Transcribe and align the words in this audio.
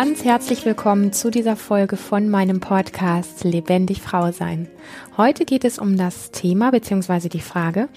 ganz 0.00 0.22
herzlich 0.22 0.64
willkommen 0.64 1.12
zu 1.12 1.28
dieser 1.28 1.56
Folge 1.56 1.96
von 1.96 2.28
meinem 2.28 2.60
Podcast 2.60 3.42
Lebendig 3.42 4.00
Frau 4.00 4.30
sein. 4.30 4.68
Heute 5.16 5.44
geht 5.44 5.64
es 5.64 5.80
um 5.80 5.96
das 5.96 6.30
Thema 6.30 6.70
bzw. 6.70 7.28
die 7.28 7.40
Frage, 7.40 7.88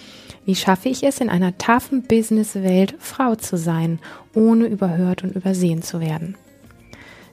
wie 0.43 0.55
schaffe 0.55 0.89
ich 0.89 1.03
es 1.03 1.21
in 1.21 1.29
einer 1.29 1.59
taffen 1.59 2.01
Business-Welt 2.01 2.95
Frau 2.97 3.35
zu 3.35 3.55
sein, 3.55 3.99
ohne 4.33 4.65
überhört 4.65 5.23
und 5.23 5.35
übersehen 5.35 5.83
zu 5.83 5.99
werden. 5.99 6.35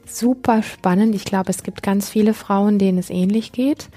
Super 0.04 0.62
spannend. 0.62 1.14
Ich 1.14 1.25
glaube, 1.25 1.48
es 1.48 1.62
gibt 1.62 1.82
ganz 1.82 2.11
viele 2.11 2.35
Frauen, 2.35 2.79
denen 2.79 2.98
es 2.98 3.08
ähnlich 3.08 3.53
geht 3.53 3.89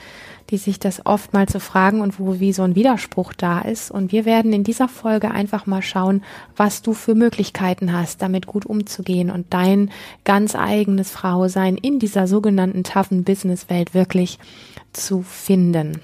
die 0.52 0.58
sich 0.58 0.80
das 0.80 1.06
oft 1.06 1.34
mal 1.34 1.48
zu 1.48 1.62
fragen 1.62 2.02
und 2.02 2.20
wo 2.20 2.40
wie 2.40 2.52
so 2.52 2.64
ein 2.64 2.76
Widerspruch 2.76 3.34
da 3.34 3.62
ist. 3.62 3.90
Und 3.90 4.12
wir 4.12 4.26
werden 4.26 4.52
in 4.52 4.66
dieser 4.66 4.90
Folge 4.90 5.32
einfach 5.32 5.66
mal 5.66 5.82
schauen, 5.82 6.24
was 6.58 6.82
du 6.82 6.94
für 6.94 7.16
Möglichkeiten 7.16 7.94
hast, 7.94 8.22
damit 8.22 8.48
gut 8.48 8.66
umzugehen 8.66 9.32
und 9.32 9.48
dein 9.52 9.90
ganz 10.26 10.56
eigenes 10.56 11.10
Frausein 11.10 11.78
in 11.78 12.00
dieser 12.00 12.28
sogenannten 12.28 12.84
toughen 12.84 13.24
Business-Welt 13.24 13.94
wirklich 13.94 14.40
zu 14.92 15.22
finden. 15.22 16.02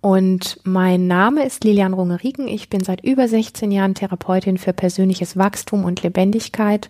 Und 0.00 0.58
mein 0.64 1.06
Name 1.06 1.44
ist 1.44 1.62
Lilian 1.62 1.92
Rungeriken. 1.92 2.48
Ich 2.48 2.70
bin 2.70 2.82
seit 2.82 3.04
über 3.04 3.28
16 3.28 3.70
Jahren 3.70 3.94
Therapeutin 3.94 4.58
für 4.58 4.72
persönliches 4.72 5.36
Wachstum 5.36 5.84
und 5.84 6.02
Lebendigkeit 6.02 6.88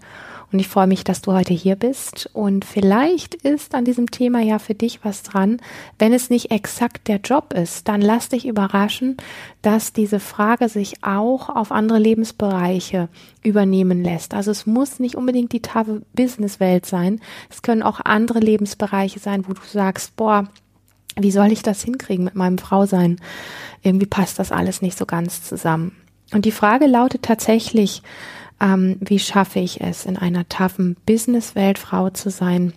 und 0.53 0.59
ich 0.59 0.69
freue 0.69 0.87
mich, 0.87 1.03
dass 1.03 1.23
du 1.23 1.33
heute 1.33 1.55
hier 1.55 1.77
bist. 1.77 2.29
Und 2.35 2.65
vielleicht 2.65 3.35
ist 3.35 3.75
an 3.75 3.87
diesem 3.87 4.11
Thema 4.11 4.41
ja 4.41 4.59
für 4.59 4.75
dich 4.75 5.03
was 5.03 5.23
dran. 5.23 5.61
Wenn 5.99 6.13
es 6.13 6.29
nicht 6.29 6.51
exakt 6.51 7.09
der 7.09 7.21
Job 7.21 7.55
ist, 7.55 7.89
dann 7.89 8.03
lass 8.03 8.29
dich 8.29 8.47
überraschen, 8.47 9.17
dass 9.63 9.95
diese 9.95 10.21
Frage 10.21 10.69
sich 10.69 11.03
auch 11.03 11.49
auf 11.49 11.73
andere 11.73 11.99
Lebensbereiche 11.99 13.09
übernehmen 13.43 14.05
lässt. 14.05 14.35
Also 14.35 14.51
es 14.51 14.67
muss 14.67 15.01
nicht 15.01 15.15
unbedingt 15.15 15.53
die 15.53 15.63
taffe 15.63 16.03
Businesswelt 16.13 16.85
sein. 16.85 17.21
Es 17.49 17.63
können 17.63 17.83
auch 17.83 18.01
andere 18.05 18.41
Lebensbereiche 18.41 19.21
sein, 19.21 19.49
wo 19.49 19.55
du 19.55 19.63
sagst, 19.65 20.17
boah, 20.17 20.49
wie 21.17 21.31
soll 21.31 21.51
ich 21.51 21.63
das 21.63 21.83
hinkriegen 21.83 22.25
mit 22.25 22.35
meinem 22.35 22.59
Frausein? 22.59 23.21
Irgendwie 23.83 24.07
passt 24.07 24.39
das 24.39 24.53
alles 24.53 24.83
nicht 24.83 24.99
so 24.99 25.07
ganz 25.07 25.43
zusammen. 25.43 25.97
Und 26.33 26.45
die 26.45 26.53
Frage 26.53 26.87
lautet 26.87 27.23
tatsächlich, 27.23 28.03
ähm, 28.63 28.97
wie 29.01 29.19
schaffe 29.19 29.59
ich 29.59 29.81
es, 29.81 30.07
in 30.07 30.17
einer 30.17 30.49
taffen 30.49 30.97
Businesswelt 31.05 31.79
Frau 31.79 32.11
zu 32.11 32.31
sein, 32.31 32.73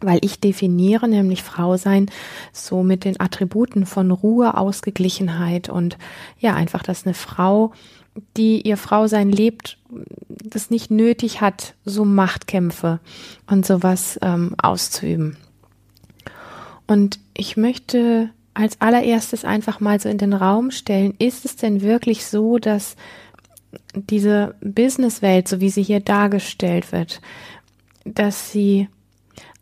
weil 0.00 0.20
ich 0.22 0.40
definiere 0.40 1.08
nämlich 1.08 1.42
Frau 1.42 1.76
sein 1.76 2.10
so 2.52 2.82
mit 2.82 3.04
den 3.04 3.18
Attributen 3.18 3.86
von 3.86 4.10
Ruhe, 4.10 4.56
Ausgeglichenheit 4.56 5.68
und 5.68 5.98
ja, 6.38 6.54
einfach, 6.54 6.82
dass 6.82 7.04
eine 7.04 7.14
Frau, 7.14 7.72
die 8.36 8.62
ihr 8.62 8.76
Frausein 8.76 9.30
lebt, 9.30 9.78
das 10.28 10.70
nicht 10.70 10.90
nötig 10.90 11.40
hat, 11.40 11.74
so 11.84 12.04
Machtkämpfe 12.04 13.00
und 13.50 13.66
sowas 13.66 14.18
ähm, 14.22 14.54
auszuüben. 14.62 15.36
Und 16.86 17.18
ich 17.34 17.56
möchte 17.56 18.30
als 18.54 18.80
allererstes 18.80 19.44
einfach 19.44 19.80
mal 19.80 20.00
so 20.00 20.08
in 20.08 20.18
den 20.18 20.32
Raum 20.32 20.70
stellen, 20.70 21.14
ist 21.18 21.44
es 21.44 21.56
denn 21.56 21.82
wirklich 21.82 22.24
so, 22.24 22.58
dass 22.58 22.96
diese 23.94 24.54
Businesswelt, 24.60 25.48
so 25.48 25.60
wie 25.60 25.70
sie 25.70 25.82
hier 25.82 26.00
dargestellt 26.00 26.92
wird, 26.92 27.20
dass 28.04 28.52
sie 28.52 28.88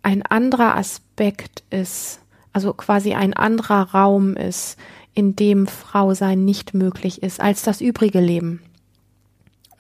ein 0.03 0.23
anderer 0.23 0.77
Aspekt 0.77 1.65
ist, 1.71 2.21
also 2.53 2.73
quasi 2.75 3.15
ein 3.15 3.35
anderer 3.35 3.91
Raum 3.91 4.37
ist, 4.37 4.77
in 5.15 5.37
dem 5.37 5.67
Frau 5.67 6.15
sein 6.15 6.45
nicht 6.45 6.75
möglich 6.75 7.23
ist 7.23 7.41
als 7.41 7.63
das 7.63 7.81
übrige 7.81 8.21
Leben. 8.21 8.61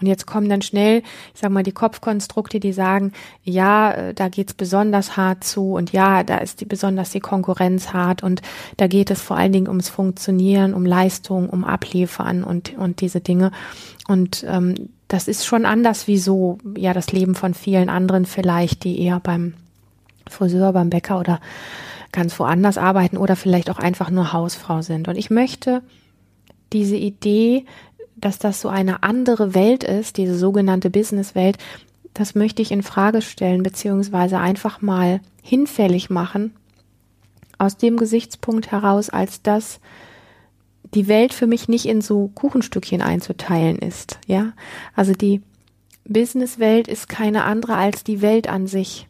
Und 0.00 0.06
jetzt 0.06 0.26
kommen 0.26 0.48
dann 0.48 0.62
schnell, 0.62 1.02
ich 1.34 1.40
sag 1.40 1.50
mal, 1.50 1.62
die 1.62 1.72
Kopfkonstrukte, 1.72 2.60
die 2.60 2.72
sagen, 2.72 3.12
ja, 3.42 3.92
äh, 3.92 4.14
da 4.14 4.28
geht's 4.28 4.54
besonders 4.54 5.16
hart 5.16 5.44
zu 5.44 5.74
und 5.74 5.92
ja, 5.92 6.22
da 6.22 6.38
ist 6.38 6.60
die 6.60 6.64
besonders 6.64 7.10
die 7.10 7.20
Konkurrenz 7.20 7.92
hart 7.92 8.22
und 8.22 8.42
da 8.76 8.86
geht 8.86 9.10
es 9.10 9.20
vor 9.20 9.36
allen 9.36 9.52
Dingen 9.52 9.68
ums 9.68 9.88
Funktionieren, 9.88 10.74
um 10.74 10.84
Leistung, 10.84 11.48
um 11.48 11.64
Abliefern 11.64 12.44
und, 12.44 12.76
und 12.76 13.00
diese 13.00 13.20
Dinge. 13.20 13.52
Und 14.08 14.44
ähm, 14.48 14.90
das 15.08 15.28
ist 15.28 15.46
schon 15.46 15.66
anders 15.66 16.06
wie 16.06 16.18
so, 16.18 16.58
ja, 16.76 16.92
das 16.92 17.12
Leben 17.12 17.34
von 17.34 17.54
vielen 17.54 17.88
anderen 17.88 18.26
vielleicht, 18.26 18.84
die 18.84 19.00
eher 19.00 19.20
beim 19.20 19.54
Friseur, 20.28 20.72
beim 20.72 20.90
Bäcker 20.90 21.20
oder 21.20 21.40
ganz 22.12 22.38
woanders 22.38 22.78
arbeiten 22.78 23.16
oder 23.16 23.36
vielleicht 23.36 23.70
auch 23.70 23.78
einfach 23.78 24.10
nur 24.10 24.32
Hausfrau 24.32 24.82
sind. 24.82 25.08
Und 25.08 25.16
ich 25.16 25.30
möchte 25.30 25.82
diese 26.72 26.96
Idee 26.96 27.66
dass 28.24 28.38
das 28.38 28.60
so 28.60 28.68
eine 28.70 29.02
andere 29.02 29.54
Welt 29.54 29.84
ist, 29.84 30.16
diese 30.16 30.38
sogenannte 30.38 30.88
Businesswelt, 30.88 31.58
das 32.14 32.34
möchte 32.34 32.62
ich 32.62 32.72
in 32.72 32.82
Frage 32.82 33.20
stellen, 33.20 33.62
beziehungsweise 33.62 34.38
einfach 34.38 34.80
mal 34.80 35.20
hinfällig 35.42 36.08
machen, 36.08 36.54
aus 37.58 37.76
dem 37.76 37.98
Gesichtspunkt 37.98 38.70
heraus, 38.70 39.10
als 39.10 39.42
dass 39.42 39.78
die 40.94 41.06
Welt 41.06 41.34
für 41.34 41.46
mich 41.46 41.68
nicht 41.68 41.86
in 41.86 42.00
so 42.00 42.28
Kuchenstückchen 42.28 43.02
einzuteilen 43.02 43.78
ist, 43.78 44.18
ja. 44.26 44.52
Also 44.96 45.12
die 45.12 45.42
Businesswelt 46.06 46.88
ist 46.88 47.08
keine 47.08 47.44
andere 47.44 47.74
als 47.74 48.04
die 48.04 48.22
Welt 48.22 48.48
an 48.48 48.66
sich. 48.66 49.06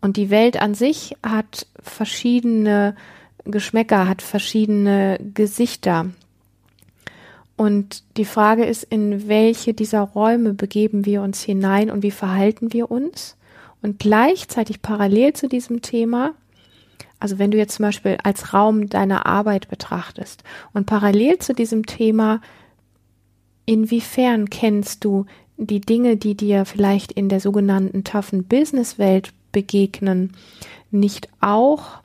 Und 0.00 0.16
die 0.16 0.30
Welt 0.30 0.60
an 0.60 0.74
sich 0.74 1.16
hat 1.22 1.66
verschiedene 1.80 2.96
Geschmäcker, 3.44 4.08
hat 4.08 4.22
verschiedene 4.22 5.18
Gesichter, 5.34 6.06
und 7.56 8.02
die 8.16 8.24
Frage 8.24 8.64
ist, 8.64 8.84
in 8.84 9.28
welche 9.28 9.74
dieser 9.74 10.00
Räume 10.00 10.54
begeben 10.54 11.04
wir 11.04 11.22
uns 11.22 11.42
hinein 11.42 11.90
und 11.90 12.02
wie 12.02 12.10
verhalten 12.10 12.72
wir 12.72 12.90
uns? 12.90 13.36
Und 13.82 13.98
gleichzeitig 13.98 14.80
parallel 14.80 15.32
zu 15.32 15.48
diesem 15.48 15.82
Thema, 15.82 16.34
also 17.18 17.38
wenn 17.38 17.50
du 17.50 17.58
jetzt 17.58 17.76
zum 17.76 17.84
Beispiel 17.84 18.16
als 18.22 18.54
Raum 18.54 18.88
deiner 18.88 19.26
Arbeit 19.26 19.68
betrachtest 19.68 20.44
und 20.72 20.86
parallel 20.86 21.38
zu 21.38 21.52
diesem 21.52 21.86
Thema, 21.86 22.40
inwiefern 23.66 24.50
kennst 24.50 25.04
du 25.04 25.26
die 25.56 25.80
Dinge, 25.80 26.16
die 26.16 26.36
dir 26.36 26.64
vielleicht 26.64 27.12
in 27.12 27.28
der 27.28 27.40
sogenannten 27.40 28.04
toughen 28.04 28.44
Business-Welt 28.44 29.32
begegnen, 29.52 30.32
nicht 30.90 31.28
auch 31.40 32.00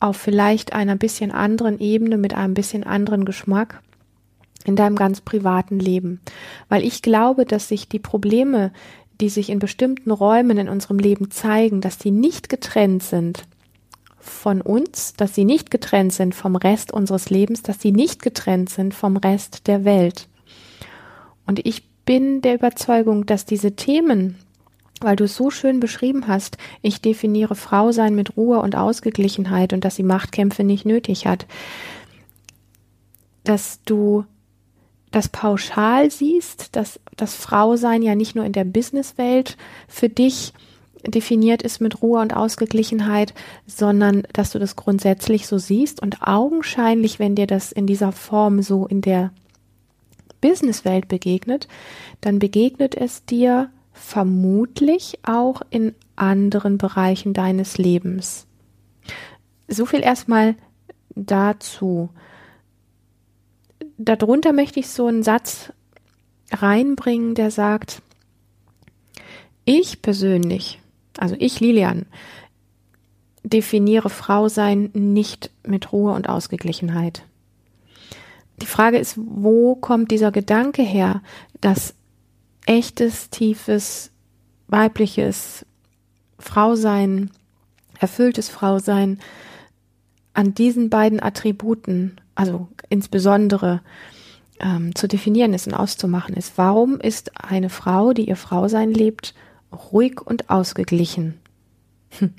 auf 0.00 0.16
vielleicht 0.16 0.72
einer 0.72 0.96
bisschen 0.96 1.30
anderen 1.30 1.78
Ebene 1.78 2.16
mit 2.16 2.34
einem 2.34 2.54
bisschen 2.54 2.84
anderen 2.84 3.24
Geschmack? 3.24 3.82
In 4.66 4.76
deinem 4.76 4.96
ganz 4.96 5.20
privaten 5.20 5.78
Leben. 5.78 6.20
Weil 6.68 6.84
ich 6.84 7.02
glaube, 7.02 7.44
dass 7.44 7.68
sich 7.68 7.88
die 7.88 7.98
Probleme, 7.98 8.72
die 9.20 9.28
sich 9.28 9.50
in 9.50 9.58
bestimmten 9.58 10.10
Räumen 10.10 10.58
in 10.58 10.68
unserem 10.68 10.98
Leben 10.98 11.30
zeigen, 11.30 11.80
dass 11.80 11.98
die 11.98 12.10
nicht 12.10 12.48
getrennt 12.48 13.02
sind 13.02 13.44
von 14.18 14.60
uns, 14.60 15.14
dass 15.14 15.34
sie 15.34 15.44
nicht 15.44 15.70
getrennt 15.70 16.12
sind 16.12 16.34
vom 16.34 16.56
Rest 16.56 16.92
unseres 16.92 17.30
Lebens, 17.30 17.62
dass 17.62 17.80
sie 17.80 17.92
nicht 17.92 18.22
getrennt 18.22 18.68
sind 18.68 18.92
vom 18.92 19.16
Rest 19.16 19.66
der 19.68 19.84
Welt. 19.84 20.28
Und 21.46 21.64
ich 21.64 21.88
bin 22.04 22.42
der 22.42 22.54
Überzeugung, 22.54 23.26
dass 23.26 23.44
diese 23.44 23.76
Themen, 23.76 24.36
weil 25.00 25.16
du 25.16 25.24
es 25.24 25.36
so 25.36 25.50
schön 25.50 25.80
beschrieben 25.80 26.26
hast, 26.26 26.58
ich 26.82 27.00
definiere 27.00 27.54
Frau 27.54 27.92
sein 27.92 28.14
mit 28.14 28.36
Ruhe 28.36 28.60
und 28.60 28.76
Ausgeglichenheit 28.76 29.72
und 29.72 29.84
dass 29.84 29.96
sie 29.96 30.02
Machtkämpfe 30.02 30.64
nicht 30.64 30.84
nötig 30.84 31.26
hat, 31.26 31.46
dass 33.44 33.80
du 33.84 34.24
das 35.16 35.30
pauschal 35.30 36.10
siehst, 36.10 36.76
dass 36.76 37.00
das 37.16 37.34
Frausein 37.34 38.02
ja 38.02 38.14
nicht 38.14 38.36
nur 38.36 38.44
in 38.44 38.52
der 38.52 38.64
Businesswelt 38.64 39.56
für 39.88 40.10
dich 40.10 40.52
definiert 41.06 41.62
ist 41.62 41.80
mit 41.80 42.02
Ruhe 42.02 42.20
und 42.20 42.36
Ausgeglichenheit, 42.36 43.32
sondern 43.66 44.24
dass 44.34 44.50
du 44.50 44.58
das 44.58 44.76
grundsätzlich 44.76 45.46
so 45.46 45.56
siehst 45.56 46.02
und 46.02 46.20
augenscheinlich, 46.20 47.18
wenn 47.18 47.34
dir 47.34 47.46
das 47.46 47.72
in 47.72 47.86
dieser 47.86 48.12
Form 48.12 48.60
so 48.60 48.86
in 48.86 49.00
der 49.00 49.30
Businesswelt 50.42 51.08
begegnet, 51.08 51.66
dann 52.20 52.38
begegnet 52.38 52.94
es 52.94 53.24
dir 53.24 53.70
vermutlich 53.94 55.20
auch 55.22 55.62
in 55.70 55.94
anderen 56.14 56.76
Bereichen 56.76 57.32
deines 57.32 57.78
Lebens. 57.78 58.46
So 59.66 59.86
viel 59.86 60.00
erstmal 60.00 60.56
dazu 61.14 62.10
darunter 63.98 64.52
möchte 64.52 64.80
ich 64.80 64.88
so 64.88 65.06
einen 65.06 65.22
Satz 65.22 65.72
reinbringen, 66.52 67.34
der 67.34 67.50
sagt, 67.50 68.02
ich 69.64 70.02
persönlich, 70.02 70.80
also 71.18 71.34
ich 71.38 71.60
Lilian, 71.60 72.06
definiere 73.42 74.10
Frau 74.10 74.48
sein 74.48 74.90
nicht 74.92 75.50
mit 75.64 75.92
Ruhe 75.92 76.12
und 76.12 76.28
Ausgeglichenheit. 76.28 77.24
Die 78.60 78.66
Frage 78.66 78.98
ist, 78.98 79.16
wo 79.18 79.74
kommt 79.74 80.10
dieser 80.10 80.32
Gedanke 80.32 80.82
her, 80.82 81.22
dass 81.60 81.94
echtes, 82.64 83.30
tiefes, 83.30 84.10
weibliches 84.68 85.66
Frausein, 86.38 87.30
erfülltes 87.98 88.48
Frausein 88.48 89.20
an 90.34 90.54
diesen 90.54 90.90
beiden 90.90 91.22
Attributen 91.22 92.20
also 92.36 92.68
insbesondere 92.88 93.80
ähm, 94.60 94.94
zu 94.94 95.08
definieren 95.08 95.52
ist 95.52 95.66
und 95.66 95.74
auszumachen 95.74 96.34
ist. 96.34 96.56
Warum 96.56 97.00
ist 97.00 97.32
eine 97.42 97.68
Frau, 97.68 98.12
die 98.12 98.28
ihr 98.28 98.36
Frausein 98.36 98.92
lebt, 98.92 99.34
ruhig 99.72 100.20
und 100.20 100.50
ausgeglichen. 100.50 101.38
Hm. 102.18 102.32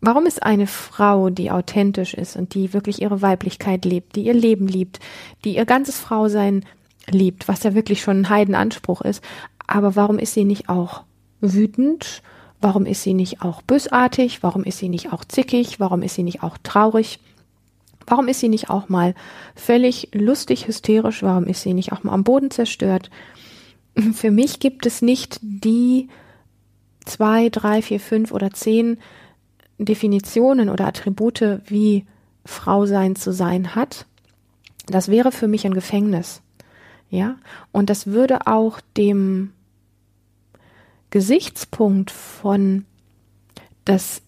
Warum 0.00 0.26
ist 0.26 0.42
eine 0.42 0.66
Frau, 0.66 1.30
die 1.30 1.50
authentisch 1.50 2.14
ist 2.14 2.36
und 2.36 2.54
die 2.54 2.72
wirklich 2.72 3.02
ihre 3.02 3.22
Weiblichkeit 3.22 3.84
lebt, 3.84 4.16
die 4.16 4.24
ihr 4.24 4.34
Leben 4.34 4.68
liebt, 4.68 5.00
die 5.44 5.56
ihr 5.56 5.64
ganzes 5.64 5.98
Frausein 5.98 6.64
liebt, 7.08 7.48
was 7.48 7.62
ja 7.62 7.74
wirklich 7.74 8.02
schon 8.02 8.20
ein 8.20 8.28
Heidenanspruch 8.28 9.00
ist, 9.00 9.22
aber 9.66 9.96
warum 9.96 10.18
ist 10.18 10.34
sie 10.34 10.44
nicht 10.44 10.68
auch 10.68 11.02
wütend? 11.40 12.22
Warum 12.60 12.86
ist 12.86 13.02
sie 13.02 13.14
nicht 13.14 13.42
auch 13.42 13.62
bösartig? 13.62 14.42
Warum 14.42 14.64
ist 14.64 14.78
sie 14.78 14.88
nicht 14.88 15.12
auch 15.12 15.24
zickig? 15.24 15.80
Warum 15.80 16.02
ist 16.02 16.14
sie 16.14 16.22
nicht 16.22 16.42
auch 16.42 16.56
traurig? 16.62 17.18
Warum 18.06 18.28
ist 18.28 18.40
sie 18.40 18.48
nicht 18.48 18.70
auch 18.70 18.88
mal 18.88 19.14
völlig 19.54 20.10
lustig, 20.12 20.68
hysterisch? 20.68 21.22
Warum 21.22 21.44
ist 21.44 21.62
sie 21.62 21.74
nicht 21.74 21.92
auch 21.92 22.02
mal 22.02 22.12
am 22.12 22.24
Boden 22.24 22.50
zerstört? 22.50 23.10
Für 24.14 24.30
mich 24.30 24.60
gibt 24.60 24.86
es 24.86 25.02
nicht 25.02 25.38
die 25.42 26.08
zwei, 27.04 27.48
drei, 27.48 27.82
vier, 27.82 28.00
fünf 28.00 28.32
oder 28.32 28.50
zehn 28.50 28.98
Definitionen 29.78 30.68
oder 30.68 30.86
Attribute, 30.86 31.60
wie 31.66 32.04
Frau 32.44 32.86
sein 32.86 33.16
zu 33.16 33.32
sein 33.32 33.74
hat. 33.74 34.06
Das 34.86 35.08
wäre 35.08 35.32
für 35.32 35.48
mich 35.48 35.66
ein 35.66 35.74
Gefängnis. 35.74 36.42
Ja, 37.10 37.36
und 37.72 37.90
das 37.90 38.08
würde 38.08 38.46
auch 38.46 38.80
dem 38.96 39.52
Gesichtspunkt 41.10 42.10
von, 42.10 42.84
dass 43.84 44.22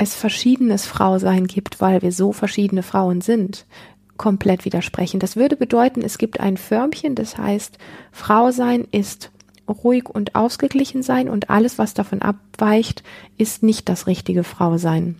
es 0.00 0.14
verschiedenes 0.14 0.86
Frausein 0.86 1.46
gibt, 1.46 1.82
weil 1.82 2.00
wir 2.00 2.10
so 2.10 2.32
verschiedene 2.32 2.82
Frauen 2.82 3.20
sind, 3.20 3.66
komplett 4.16 4.64
widersprechen. 4.64 5.20
Das 5.20 5.36
würde 5.36 5.56
bedeuten, 5.56 6.00
es 6.00 6.16
gibt 6.16 6.40
ein 6.40 6.56
Förmchen, 6.56 7.14
das 7.14 7.36
heißt, 7.36 7.76
Frau 8.10 8.50
sein 8.50 8.88
ist 8.90 9.30
ruhig 9.68 10.08
und 10.08 10.34
ausgeglichen 10.34 11.02
sein 11.02 11.28
und 11.28 11.50
alles, 11.50 11.76
was 11.78 11.92
davon 11.92 12.22
abweicht, 12.22 13.02
ist 13.36 13.62
nicht 13.62 13.90
das 13.90 14.06
richtige 14.06 14.42
Frau 14.42 14.78
sein. 14.78 15.16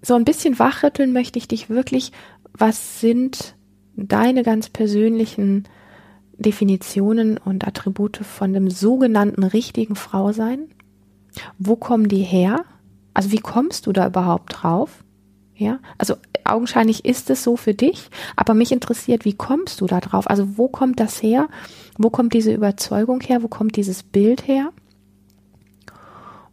So 0.00 0.14
ein 0.14 0.24
bisschen 0.24 0.58
wachrütteln 0.58 1.12
möchte 1.12 1.38
ich 1.38 1.46
dich 1.46 1.68
wirklich, 1.68 2.10
was 2.54 3.00
sind 3.00 3.54
deine 3.96 4.44
ganz 4.44 4.70
persönlichen 4.70 5.64
Definitionen 6.38 7.36
und 7.36 7.66
Attribute 7.66 8.16
von 8.16 8.54
dem 8.54 8.70
sogenannten 8.70 9.44
richtigen 9.44 9.94
Frausein? 9.94 10.70
Wo 11.58 11.76
kommen 11.76 12.08
die 12.08 12.22
her? 12.22 12.64
Also 13.14 13.32
wie 13.32 13.38
kommst 13.38 13.86
du 13.86 13.92
da 13.92 14.06
überhaupt 14.06 14.62
drauf? 14.62 15.04
Ja, 15.54 15.78
also 15.98 16.16
augenscheinlich 16.44 17.04
ist 17.04 17.30
es 17.30 17.44
so 17.44 17.56
für 17.56 17.74
dich, 17.74 18.10
aber 18.36 18.54
mich 18.54 18.72
interessiert, 18.72 19.24
wie 19.24 19.34
kommst 19.34 19.80
du 19.80 19.86
da 19.86 20.00
drauf? 20.00 20.28
Also 20.28 20.56
wo 20.56 20.68
kommt 20.68 20.98
das 20.98 21.22
her? 21.22 21.48
Wo 21.98 22.10
kommt 22.10 22.32
diese 22.32 22.52
Überzeugung 22.52 23.20
her? 23.20 23.42
Wo 23.42 23.48
kommt 23.48 23.76
dieses 23.76 24.02
Bild 24.02 24.48
her? 24.48 24.72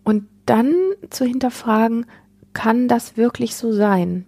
Und 0.04 0.28
dann 0.46 0.74
zu 1.10 1.26
hinterfragen, 1.26 2.06
kann 2.54 2.88
das 2.88 3.16
wirklich 3.18 3.56
so 3.56 3.72
sein? 3.72 4.26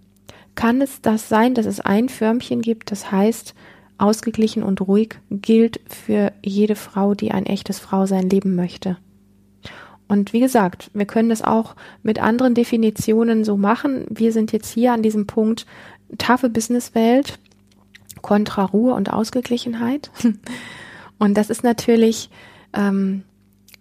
Kann 0.56 0.82
es 0.82 1.02
das 1.02 1.30
sein, 1.30 1.54
dass 1.54 1.66
es 1.66 1.80
ein 1.80 2.10
Förmchen 2.10 2.62
gibt, 2.62 2.92
das 2.92 3.12
heißt, 3.12 3.56
ausgeglichen 3.98 4.64
und 4.64 4.82
ruhig 4.82 5.20
gilt 5.30 5.80
für 5.88 6.32
jede 6.44 6.76
Frau, 6.76 7.14
die 7.14 7.32
ein 7.32 7.46
echtes 7.46 7.80
Frausein 7.80 8.30
leben 8.30 8.56
möchte? 8.56 8.98
Und 10.12 10.34
wie 10.34 10.42
gesagt, 10.42 10.92
wir 10.94 11.06
können 11.06 11.30
das 11.30 11.42
auch 11.42 11.74
mit 12.04 12.22
anderen 12.22 12.54
Definitionen 12.54 13.46
so 13.46 13.56
machen. 13.56 14.04
Wir 14.10 14.34
sind 14.34 14.52
jetzt 14.52 14.70
hier 14.70 14.92
an 14.92 15.02
diesem 15.02 15.26
Punkt 15.26 15.66
taffe 16.18 16.50
Businesswelt 16.50 17.40
kontra 18.22 18.66
Ruhe 18.66 18.94
und 18.94 19.14
Ausgeglichenheit. 19.14 20.12
Und 21.18 21.38
das 21.38 21.50
ist 21.50 21.64
natürlich 21.64 22.30
ähm, 22.74 23.24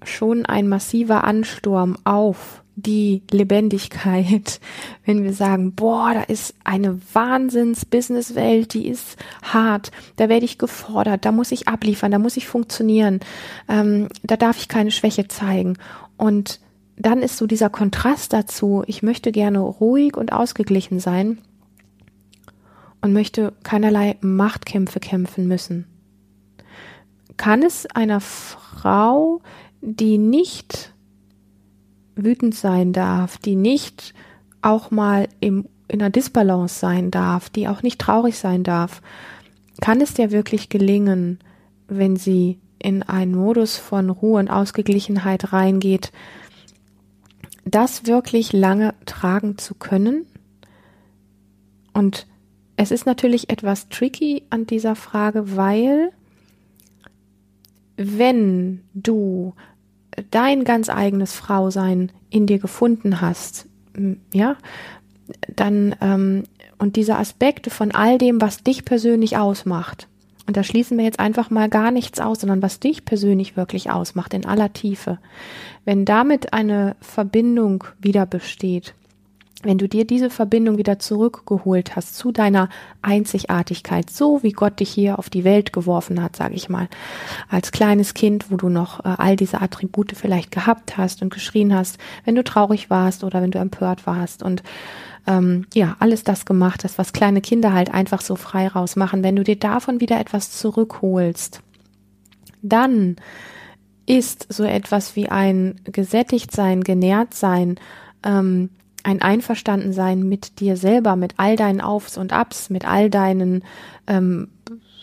schon 0.04 0.46
ein 0.46 0.68
massiver 0.68 1.24
Ansturm 1.24 1.96
auf 2.04 2.62
die 2.76 3.22
Lebendigkeit, 3.30 4.60
wenn 5.04 5.24
wir 5.24 5.32
sagen, 5.32 5.72
boah, 5.72 6.12
da 6.14 6.22
ist 6.22 6.54
eine 6.64 7.00
Wahnsinns-Businesswelt, 7.12 8.74
die 8.74 8.86
ist 8.86 9.16
hart, 9.42 9.90
da 10.16 10.28
werde 10.28 10.44
ich 10.44 10.58
gefordert, 10.58 11.24
da 11.24 11.32
muss 11.32 11.50
ich 11.52 11.66
abliefern, 11.68 12.12
da 12.12 12.18
muss 12.18 12.36
ich 12.36 12.46
funktionieren, 12.46 13.20
ähm, 13.68 14.08
da 14.22 14.36
darf 14.36 14.58
ich 14.58 14.68
keine 14.68 14.90
Schwäche 14.90 15.28
zeigen. 15.28 15.76
Und 16.20 16.60
dann 16.96 17.22
ist 17.22 17.38
so 17.38 17.46
dieser 17.46 17.70
Kontrast 17.70 18.34
dazu, 18.34 18.84
ich 18.86 19.02
möchte 19.02 19.32
gerne 19.32 19.60
ruhig 19.60 20.18
und 20.18 20.34
ausgeglichen 20.34 21.00
sein 21.00 21.38
und 23.00 23.14
möchte 23.14 23.54
keinerlei 23.62 24.18
Machtkämpfe 24.20 25.00
kämpfen 25.00 25.48
müssen. 25.48 25.86
Kann 27.38 27.62
es 27.62 27.86
einer 27.86 28.20
Frau, 28.20 29.40
die 29.80 30.18
nicht 30.18 30.92
wütend 32.16 32.54
sein 32.54 32.92
darf, 32.92 33.38
die 33.38 33.56
nicht 33.56 34.12
auch 34.60 34.90
mal 34.90 35.26
im, 35.40 35.70
in 35.88 36.02
einer 36.02 36.10
Disbalance 36.10 36.78
sein 36.78 37.10
darf, 37.10 37.48
die 37.48 37.66
auch 37.66 37.82
nicht 37.82 37.98
traurig 37.98 38.36
sein 38.36 38.62
darf, 38.62 39.00
kann 39.80 40.02
es 40.02 40.12
dir 40.12 40.32
wirklich 40.32 40.68
gelingen, 40.68 41.38
wenn 41.88 42.16
sie 42.16 42.58
in 42.82 43.02
einen 43.02 43.34
Modus 43.34 43.76
von 43.76 44.10
Ruhe 44.10 44.40
und 44.40 44.50
Ausgeglichenheit 44.50 45.52
reingeht, 45.52 46.12
das 47.64 48.06
wirklich 48.06 48.52
lange 48.52 48.94
tragen 49.06 49.58
zu 49.58 49.74
können. 49.74 50.26
Und 51.92 52.26
es 52.76 52.90
ist 52.90 53.06
natürlich 53.06 53.50
etwas 53.50 53.88
tricky 53.88 54.44
an 54.50 54.66
dieser 54.66 54.96
Frage, 54.96 55.56
weil 55.56 56.10
wenn 57.96 58.82
du 58.94 59.54
dein 60.30 60.64
ganz 60.64 60.88
eigenes 60.88 61.34
Frausein 61.34 62.10
in 62.30 62.46
dir 62.46 62.58
gefunden 62.58 63.20
hast, 63.20 63.66
ja, 64.32 64.56
dann 65.54 65.94
ähm, 66.00 66.44
und 66.78 66.96
diese 66.96 67.16
Aspekte 67.16 67.68
von 67.68 67.92
all 67.92 68.16
dem, 68.16 68.40
was 68.40 68.62
dich 68.62 68.84
persönlich 68.86 69.36
ausmacht, 69.36 70.08
und 70.50 70.56
da 70.56 70.64
schließen 70.64 70.98
wir 70.98 71.04
jetzt 71.04 71.20
einfach 71.20 71.48
mal 71.50 71.68
gar 71.68 71.92
nichts 71.92 72.18
aus, 72.18 72.40
sondern 72.40 72.60
was 72.60 72.80
dich 72.80 73.04
persönlich 73.04 73.56
wirklich 73.56 73.88
ausmacht 73.88 74.34
in 74.34 74.46
aller 74.46 74.72
Tiefe. 74.72 75.20
Wenn 75.84 76.04
damit 76.04 76.52
eine 76.52 76.96
Verbindung 77.00 77.84
wieder 78.00 78.26
besteht, 78.26 78.96
wenn 79.62 79.78
du 79.78 79.88
dir 79.88 80.06
diese 80.06 80.30
Verbindung 80.30 80.78
wieder 80.78 80.98
zurückgeholt 80.98 81.94
hast 81.94 82.16
zu 82.16 82.32
deiner 82.32 82.68
Einzigartigkeit, 83.02 84.08
so 84.08 84.42
wie 84.42 84.52
Gott 84.52 84.80
dich 84.80 84.90
hier 84.90 85.18
auf 85.18 85.28
die 85.28 85.44
Welt 85.44 85.72
geworfen 85.72 86.22
hat, 86.22 86.36
sage 86.36 86.54
ich 86.54 86.68
mal, 86.68 86.88
als 87.48 87.72
kleines 87.72 88.14
Kind, 88.14 88.50
wo 88.50 88.56
du 88.56 88.68
noch 88.68 89.00
äh, 89.00 89.14
all 89.18 89.36
diese 89.36 89.60
Attribute 89.60 90.12
vielleicht 90.12 90.50
gehabt 90.50 90.96
hast 90.96 91.22
und 91.22 91.32
geschrien 91.32 91.74
hast, 91.74 91.98
wenn 92.24 92.34
du 92.34 92.44
traurig 92.44 92.88
warst 92.88 93.22
oder 93.22 93.42
wenn 93.42 93.50
du 93.50 93.58
empört 93.58 94.06
warst 94.06 94.42
und 94.42 94.62
ähm, 95.26 95.66
ja, 95.74 95.96
alles 95.98 96.24
das 96.24 96.46
gemacht 96.46 96.82
hast, 96.84 96.96
was 96.96 97.12
kleine 97.12 97.42
Kinder 97.42 97.74
halt 97.74 97.92
einfach 97.92 98.22
so 98.22 98.36
frei 98.36 98.68
rausmachen, 98.68 99.22
wenn 99.22 99.36
du 99.36 99.44
dir 99.44 99.56
davon 99.56 100.00
wieder 100.00 100.18
etwas 100.18 100.52
zurückholst, 100.52 101.60
dann 102.62 103.16
ist 104.06 104.52
so 104.52 104.64
etwas 104.64 105.16
wie 105.16 105.28
ein 105.28 105.80
gesättigt 105.84 106.52
sein, 106.52 106.82
genährt 106.82 107.34
sein, 107.34 107.78
ähm, 108.24 108.70
ein 109.02 109.22
Einverstandensein 109.22 110.22
mit 110.22 110.60
dir 110.60 110.76
selber, 110.76 111.16
mit 111.16 111.34
all 111.36 111.56
deinen 111.56 111.80
Aufs 111.80 112.18
und 112.18 112.32
Abs, 112.32 112.70
mit 112.70 112.86
all 112.86 113.10
deinen 113.10 113.64
ähm, 114.06 114.48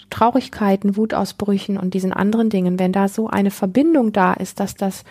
Traurigkeiten, 0.09 0.95
Wutausbrüchen 0.95 1.77
und 1.77 1.93
diesen 1.93 2.13
anderen 2.13 2.49
Dingen, 2.49 2.79
wenn 2.79 2.93
da 2.93 3.07
so 3.07 3.27
eine 3.27 3.51
Verbindung 3.51 4.13
da 4.13 4.33
ist, 4.33 4.59
dass 4.59 4.75
das 4.75 5.03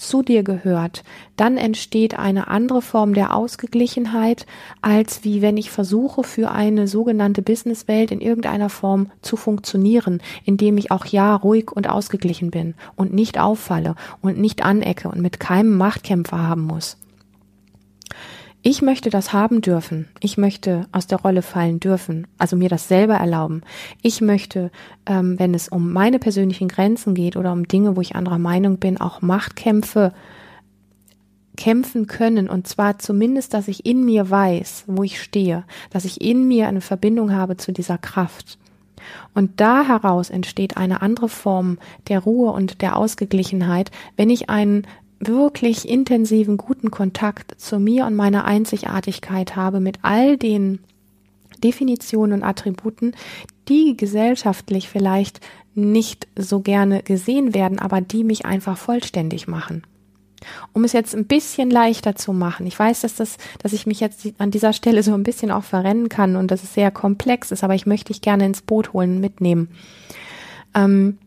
zu 0.00 0.22
dir 0.22 0.42
gehört, 0.42 1.04
dann 1.36 1.56
entsteht 1.56 2.18
eine 2.18 2.48
andere 2.48 2.82
Form 2.82 3.14
der 3.14 3.34
Ausgeglichenheit, 3.34 4.46
als 4.80 5.24
wie 5.24 5.42
wenn 5.42 5.56
ich 5.56 5.70
versuche, 5.70 6.24
für 6.24 6.50
eine 6.50 6.88
sogenannte 6.88 7.42
Businesswelt 7.42 8.10
in 8.10 8.20
irgendeiner 8.20 8.70
Form 8.70 9.10
zu 9.22 9.36
funktionieren, 9.36 10.22
indem 10.44 10.78
ich 10.78 10.90
auch 10.90 11.06
ja 11.06 11.36
ruhig 11.36 11.70
und 11.70 11.88
ausgeglichen 11.88 12.50
bin 12.50 12.74
und 12.96 13.12
nicht 13.12 13.38
auffalle 13.38 13.94
und 14.22 14.38
nicht 14.38 14.64
anecke 14.64 15.08
und 15.08 15.20
mit 15.20 15.38
keinem 15.38 15.76
Machtkämpfer 15.76 16.38
haben 16.38 16.62
muss. 16.62 16.96
Ich 18.62 18.82
möchte 18.82 19.08
das 19.08 19.32
haben 19.32 19.62
dürfen. 19.62 20.08
Ich 20.20 20.36
möchte 20.36 20.86
aus 20.92 21.06
der 21.06 21.18
Rolle 21.20 21.40
fallen 21.40 21.80
dürfen, 21.80 22.26
also 22.36 22.56
mir 22.56 22.68
das 22.68 22.88
selber 22.88 23.14
erlauben. 23.14 23.62
Ich 24.02 24.20
möchte, 24.20 24.70
ähm, 25.06 25.38
wenn 25.38 25.54
es 25.54 25.68
um 25.68 25.92
meine 25.92 26.18
persönlichen 26.18 26.68
Grenzen 26.68 27.14
geht 27.14 27.36
oder 27.36 27.52
um 27.52 27.66
Dinge, 27.66 27.96
wo 27.96 28.02
ich 28.02 28.16
anderer 28.16 28.38
Meinung 28.38 28.76
bin, 28.76 29.00
auch 29.00 29.22
Machtkämpfe 29.22 30.12
kämpfen 31.56 32.06
können 32.06 32.48
und 32.48 32.66
zwar 32.68 32.98
zumindest, 32.98 33.54
dass 33.54 33.66
ich 33.66 33.86
in 33.86 34.04
mir 34.04 34.28
weiß, 34.28 34.84
wo 34.86 35.02
ich 35.04 35.22
stehe, 35.22 35.64
dass 35.90 36.04
ich 36.04 36.20
in 36.20 36.46
mir 36.46 36.68
eine 36.68 36.80
Verbindung 36.82 37.32
habe 37.32 37.56
zu 37.56 37.72
dieser 37.72 37.98
Kraft. 37.98 38.58
Und 39.34 39.60
da 39.60 39.84
heraus 39.84 40.30
entsteht 40.30 40.76
eine 40.76 41.02
andere 41.02 41.28
Form 41.28 41.78
der 42.08 42.20
Ruhe 42.20 42.52
und 42.52 42.82
der 42.82 42.96
Ausgeglichenheit, 42.96 43.90
wenn 44.16 44.30
ich 44.30 44.50
einen 44.50 44.86
wirklich 45.20 45.88
intensiven, 45.88 46.56
guten 46.56 46.90
Kontakt 46.90 47.60
zu 47.60 47.78
mir 47.78 48.06
und 48.06 48.16
meiner 48.16 48.46
Einzigartigkeit 48.46 49.54
habe 49.54 49.78
mit 49.78 49.98
all 50.02 50.36
den 50.36 50.80
Definitionen 51.62 52.40
und 52.40 52.42
Attributen, 52.42 53.12
die 53.68 53.96
gesellschaftlich 53.96 54.88
vielleicht 54.88 55.40
nicht 55.74 56.26
so 56.36 56.60
gerne 56.60 57.02
gesehen 57.02 57.54
werden, 57.54 57.78
aber 57.78 58.00
die 58.00 58.24
mich 58.24 58.44
einfach 58.46 58.76
vollständig 58.76 59.46
machen. 59.46 59.84
Um 60.72 60.84
es 60.84 60.94
jetzt 60.94 61.14
ein 61.14 61.26
bisschen 61.26 61.70
leichter 61.70 62.16
zu 62.16 62.32
machen, 62.32 62.66
ich 62.66 62.78
weiß, 62.78 63.02
dass 63.02 63.14
das, 63.14 63.36
dass 63.62 63.74
ich 63.74 63.86
mich 63.86 64.00
jetzt 64.00 64.26
an 64.38 64.50
dieser 64.50 64.72
Stelle 64.72 65.02
so 65.02 65.12
ein 65.12 65.22
bisschen 65.22 65.50
auch 65.50 65.64
verrennen 65.64 66.08
kann 66.08 66.34
und 66.34 66.50
dass 66.50 66.62
es 66.62 66.72
sehr 66.72 66.90
komplex 66.90 67.50
ist, 67.50 67.62
aber 67.62 67.74
ich 67.74 67.84
möchte 67.84 68.12
dich 68.12 68.22
gerne 68.22 68.46
ins 68.46 68.62
Boot 68.62 68.94
holen, 68.94 69.20
mitnehmen. 69.20 69.68
Ähm, 70.74 71.18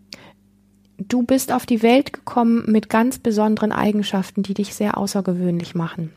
du 0.98 1.24
bist 1.24 1.52
auf 1.52 1.66
die 1.66 1.82
Welt 1.82 2.14
gekommen 2.14 2.64
mit 2.68 2.90
ganz 2.90 3.20
besonderen 3.20 3.72
Eigenschaften, 3.72 4.44
die 4.44 4.54
dich 4.54 4.74
sehr 4.74 4.98
außergewöhnlich 4.98 5.76
machen. 5.76 6.12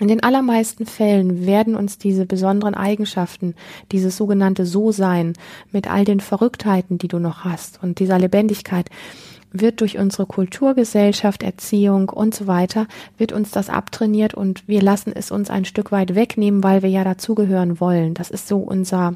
In 0.00 0.08
den 0.08 0.22
allermeisten 0.24 0.86
Fällen 0.86 1.46
werden 1.46 1.76
uns 1.76 1.98
diese 1.98 2.26
besonderen 2.26 2.74
Eigenschaften, 2.74 3.54
dieses 3.92 4.16
sogenannte 4.16 4.66
So-Sein 4.66 5.34
mit 5.70 5.88
all 5.88 6.04
den 6.04 6.18
Verrücktheiten, 6.18 6.98
die 6.98 7.06
du 7.06 7.20
noch 7.20 7.44
hast 7.44 7.80
und 7.82 8.00
dieser 8.00 8.18
Lebendigkeit, 8.18 8.90
wird 9.52 9.80
durch 9.80 9.96
unsere 9.98 10.26
Kulturgesellschaft, 10.26 11.44
Erziehung 11.44 12.08
und 12.08 12.34
so 12.34 12.48
weiter, 12.48 12.88
wird 13.18 13.30
uns 13.32 13.52
das 13.52 13.70
abtrainiert 13.70 14.34
und 14.34 14.66
wir 14.66 14.82
lassen 14.82 15.12
es 15.14 15.30
uns 15.30 15.48
ein 15.48 15.64
Stück 15.64 15.92
weit 15.92 16.16
wegnehmen, 16.16 16.64
weil 16.64 16.82
wir 16.82 16.90
ja 16.90 17.04
dazugehören 17.04 17.78
wollen. 17.78 18.14
Das 18.14 18.30
ist 18.30 18.48
so 18.48 18.58
unser 18.58 19.14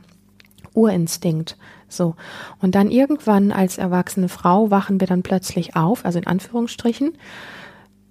Urinstinkt. 0.74 1.56
So. 1.88 2.14
Und 2.60 2.74
dann 2.74 2.90
irgendwann 2.90 3.52
als 3.52 3.78
erwachsene 3.78 4.28
Frau 4.28 4.70
wachen 4.70 5.00
wir 5.00 5.06
dann 5.06 5.22
plötzlich 5.22 5.76
auf, 5.76 6.04
also 6.04 6.18
in 6.18 6.26
Anführungsstrichen, 6.26 7.12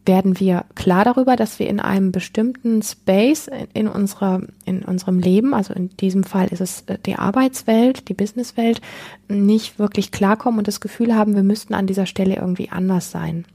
werden 0.07 0.39
wir 0.39 0.65
klar 0.73 1.03
darüber, 1.03 1.35
dass 1.35 1.59
wir 1.59 1.67
in 1.67 1.79
einem 1.79 2.11
bestimmten 2.11 2.81
Space 2.81 3.49
in 3.73 3.87
unserer, 3.87 4.41
in 4.65 4.83
unserem 4.83 5.19
Leben, 5.19 5.53
also 5.53 5.73
in 5.73 5.89
diesem 5.97 6.23
Fall 6.23 6.47
ist 6.47 6.61
es 6.61 6.81
äh, 6.87 6.97
die 7.05 7.17
Arbeitswelt, 7.17 8.07
die 8.09 8.13
Businesswelt, 8.13 8.81
nicht 9.27 9.77
wirklich 9.77 10.11
klarkommen 10.11 10.59
und 10.59 10.67
das 10.67 10.79
Gefühl 10.79 11.13
haben, 11.13 11.35
wir 11.35 11.43
müssten 11.43 11.73
an 11.73 11.87
dieser 11.87 12.05
Stelle 12.05 12.35
irgendwie 12.35 12.69
anders 12.69 13.11
sein. 13.11 13.45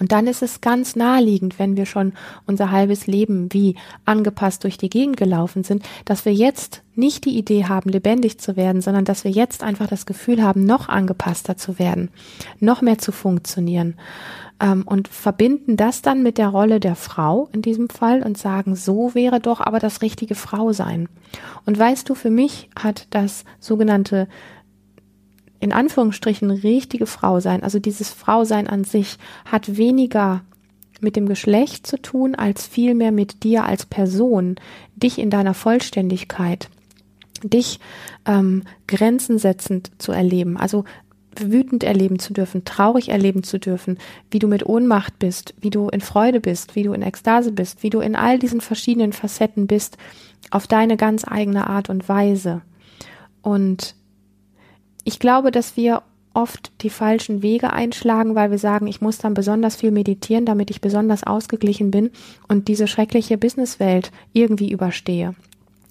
Und 0.00 0.12
dann 0.12 0.26
ist 0.26 0.42
es 0.42 0.60
ganz 0.60 0.96
naheliegend, 0.96 1.58
wenn 1.58 1.76
wir 1.76 1.86
schon 1.86 2.14
unser 2.46 2.70
halbes 2.70 3.06
Leben 3.06 3.52
wie 3.52 3.76
angepasst 4.04 4.64
durch 4.64 4.76
die 4.76 4.90
Gegend 4.90 5.16
gelaufen 5.16 5.62
sind, 5.62 5.84
dass 6.04 6.24
wir 6.24 6.34
jetzt 6.34 6.82
nicht 6.94 7.24
die 7.24 7.36
Idee 7.36 7.64
haben, 7.64 7.90
lebendig 7.90 8.38
zu 8.38 8.56
werden, 8.56 8.80
sondern 8.80 9.04
dass 9.04 9.24
wir 9.24 9.30
jetzt 9.30 9.62
einfach 9.62 9.86
das 9.86 10.06
Gefühl 10.06 10.42
haben, 10.42 10.64
noch 10.66 10.88
angepasster 10.88 11.56
zu 11.56 11.78
werden, 11.78 12.10
noch 12.60 12.82
mehr 12.82 12.98
zu 12.98 13.12
funktionieren 13.12 13.94
ähm, 14.60 14.82
und 14.86 15.08
verbinden 15.08 15.76
das 15.76 16.02
dann 16.02 16.22
mit 16.22 16.38
der 16.38 16.48
Rolle 16.48 16.80
der 16.80 16.94
Frau 16.94 17.48
in 17.52 17.62
diesem 17.62 17.88
Fall 17.88 18.22
und 18.22 18.38
sagen, 18.38 18.76
so 18.76 19.14
wäre 19.14 19.40
doch 19.40 19.60
aber 19.60 19.78
das 19.78 20.02
richtige 20.02 20.34
Frau 20.34 20.72
sein. 20.72 21.08
Und 21.66 21.78
weißt 21.78 22.08
du, 22.08 22.14
für 22.14 22.30
mich 22.30 22.70
hat 22.78 23.06
das 23.10 23.44
sogenannte 23.58 24.28
in 25.60 25.72
Anführungsstrichen 25.72 26.50
richtige 26.50 27.06
Frau 27.06 27.40
sein, 27.40 27.62
also 27.62 27.78
dieses 27.78 28.10
Frausein 28.10 28.66
an 28.66 28.84
sich, 28.84 29.18
hat 29.44 29.76
weniger 29.76 30.42
mit 31.00 31.16
dem 31.16 31.26
Geschlecht 31.26 31.86
zu 31.86 32.00
tun, 32.00 32.34
als 32.34 32.66
vielmehr 32.66 33.12
mit 33.12 33.44
dir 33.44 33.64
als 33.64 33.86
Person, 33.86 34.56
dich 34.96 35.18
in 35.18 35.30
deiner 35.30 35.54
Vollständigkeit, 35.54 36.68
dich 37.42 37.78
ähm, 38.26 38.62
grenzensetzend 38.86 39.90
zu 39.98 40.12
erleben. 40.12 40.56
Also 40.56 40.84
wütend 41.40 41.84
erleben 41.84 42.18
zu 42.18 42.32
dürfen, 42.32 42.64
traurig 42.64 43.08
erleben 43.08 43.42
zu 43.42 43.58
dürfen, 43.58 43.98
wie 44.30 44.38
du 44.38 44.46
mit 44.46 44.66
Ohnmacht 44.66 45.18
bist, 45.18 45.54
wie 45.60 45.70
du 45.70 45.88
in 45.88 46.00
Freude 46.00 46.40
bist, 46.40 46.76
wie 46.76 46.84
du 46.84 46.92
in 46.92 47.02
Ekstase 47.02 47.52
bist, 47.52 47.82
wie 47.82 47.90
du 47.90 48.00
in 48.00 48.16
all 48.16 48.38
diesen 48.38 48.60
verschiedenen 48.60 49.12
Facetten 49.12 49.66
bist, 49.66 49.98
auf 50.50 50.66
deine 50.66 50.96
ganz 50.96 51.24
eigene 51.26 51.66
Art 51.66 51.90
und 51.90 52.08
Weise. 52.08 52.62
Und 53.42 53.94
ich 55.04 55.18
glaube, 55.18 55.50
dass 55.50 55.76
wir 55.76 56.02
oft 56.34 56.72
die 56.82 56.90
falschen 56.90 57.42
Wege 57.42 57.72
einschlagen, 57.72 58.34
weil 58.34 58.50
wir 58.50 58.58
sagen, 58.58 58.86
ich 58.88 59.00
muss 59.00 59.18
dann 59.18 59.34
besonders 59.34 59.76
viel 59.76 59.92
meditieren, 59.92 60.44
damit 60.44 60.70
ich 60.70 60.80
besonders 60.80 61.24
ausgeglichen 61.24 61.90
bin 61.90 62.10
und 62.48 62.66
diese 62.66 62.88
schreckliche 62.88 63.38
Businesswelt 63.38 64.10
irgendwie 64.32 64.72
überstehe 64.72 65.34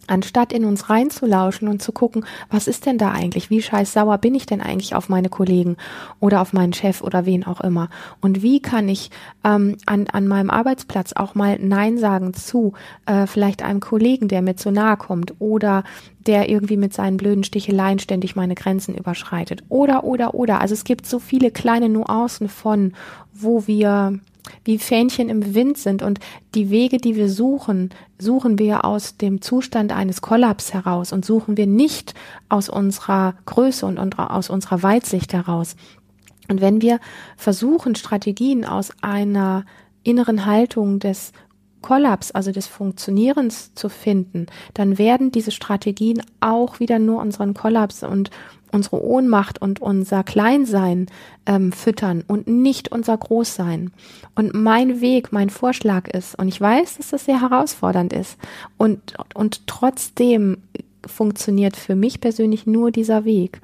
anstatt 0.07 0.51
in 0.51 0.65
uns 0.65 0.89
reinzulauschen 0.89 1.67
und 1.67 1.81
zu 1.81 1.91
gucken, 1.91 2.25
was 2.49 2.67
ist 2.67 2.85
denn 2.85 2.97
da 2.97 3.11
eigentlich? 3.11 3.49
Wie 3.49 3.61
scheiß 3.61 3.93
sauer 3.93 4.17
bin 4.17 4.35
ich 4.35 4.45
denn 4.45 4.61
eigentlich 4.61 4.95
auf 4.95 5.09
meine 5.09 5.29
Kollegen 5.29 5.77
oder 6.19 6.41
auf 6.41 6.53
meinen 6.53 6.73
Chef 6.73 7.01
oder 7.01 7.25
wen 7.25 7.45
auch 7.45 7.61
immer? 7.61 7.89
Und 8.21 8.41
wie 8.41 8.61
kann 8.61 8.89
ich 8.89 9.11
ähm, 9.43 9.77
an, 9.85 10.07
an 10.11 10.27
meinem 10.27 10.49
Arbeitsplatz 10.49 11.13
auch 11.13 11.35
mal 11.35 11.57
Nein 11.59 11.97
sagen 11.97 12.33
zu 12.33 12.73
äh, 13.05 13.27
vielleicht 13.27 13.63
einem 13.63 13.79
Kollegen, 13.79 14.27
der 14.27 14.41
mir 14.41 14.55
zu 14.55 14.71
nahe 14.71 14.97
kommt 14.97 15.35
oder 15.39 15.83
der 16.25 16.49
irgendwie 16.49 16.77
mit 16.77 16.93
seinen 16.93 17.17
blöden 17.17 17.43
Sticheleien 17.43 17.99
ständig 17.99 18.35
meine 18.35 18.55
Grenzen 18.55 18.95
überschreitet? 18.95 19.63
Oder, 19.69 20.03
oder, 20.03 20.33
oder. 20.33 20.61
Also 20.61 20.73
es 20.73 20.83
gibt 20.83 21.05
so 21.05 21.19
viele 21.19 21.51
kleine 21.51 21.89
Nuancen 21.89 22.49
von, 22.49 22.93
wo 23.33 23.67
wir 23.67 24.19
wie 24.65 24.77
Fähnchen 24.77 25.29
im 25.29 25.53
Wind 25.55 25.77
sind 25.77 26.01
und 26.01 26.19
die 26.55 26.69
Wege, 26.69 26.97
die 26.97 27.15
wir 27.15 27.29
suchen, 27.29 27.89
suchen 28.17 28.59
wir 28.59 28.85
aus 28.85 29.17
dem 29.17 29.41
Zustand 29.41 29.91
eines 29.91 30.21
Kollaps 30.21 30.73
heraus 30.73 31.13
und 31.13 31.25
suchen 31.25 31.57
wir 31.57 31.67
nicht 31.67 32.13
aus 32.49 32.69
unserer 32.69 33.35
Größe 33.45 33.85
und 33.85 34.19
aus 34.19 34.49
unserer 34.49 34.83
Weitsicht 34.83 35.33
heraus. 35.33 35.75
Und 36.49 36.61
wenn 36.61 36.81
wir 36.81 36.99
versuchen, 37.37 37.95
Strategien 37.95 38.65
aus 38.65 38.91
einer 39.01 39.65
inneren 40.03 40.45
Haltung 40.45 40.99
des 40.99 41.31
Kollaps, 41.81 42.31
also 42.31 42.51
des 42.51 42.67
Funktionierens 42.67 43.73
zu 43.75 43.89
finden, 43.89 44.47
dann 44.73 44.97
werden 44.97 45.31
diese 45.31 45.51
Strategien 45.51 46.21
auch 46.39 46.79
wieder 46.79 46.99
nur 46.99 47.21
unseren 47.21 47.53
Kollaps 47.53 48.03
und 48.03 48.29
unsere 48.73 49.03
Ohnmacht 49.03 49.61
und 49.61 49.81
unser 49.81 50.23
Kleinsein 50.23 51.07
ähm, 51.45 51.71
füttern 51.71 52.23
und 52.27 52.47
nicht 52.47 52.91
unser 52.91 53.17
Großsein. 53.17 53.91
Und 54.35 54.53
mein 54.53 55.01
Weg, 55.01 55.31
mein 55.31 55.49
Vorschlag 55.49 56.07
ist, 56.07 56.37
und 56.37 56.47
ich 56.47 56.59
weiß, 56.59 56.97
dass 56.97 57.09
das 57.09 57.25
sehr 57.25 57.41
herausfordernd 57.41 58.13
ist, 58.13 58.37
und, 58.77 59.13
und 59.33 59.67
trotzdem 59.67 60.57
funktioniert 61.05 61.75
für 61.75 61.95
mich 61.95 62.21
persönlich 62.21 62.65
nur 62.65 62.91
dieser 62.91 63.25
Weg, 63.25 63.61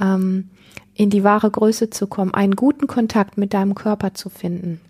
ähm, 0.00 0.50
in 0.94 1.10
die 1.10 1.24
wahre 1.24 1.50
Größe 1.50 1.90
zu 1.90 2.06
kommen, 2.06 2.34
einen 2.34 2.54
guten 2.54 2.86
Kontakt 2.86 3.36
mit 3.36 3.52
deinem 3.52 3.74
Körper 3.74 4.14
zu 4.14 4.28
finden, 4.28 4.80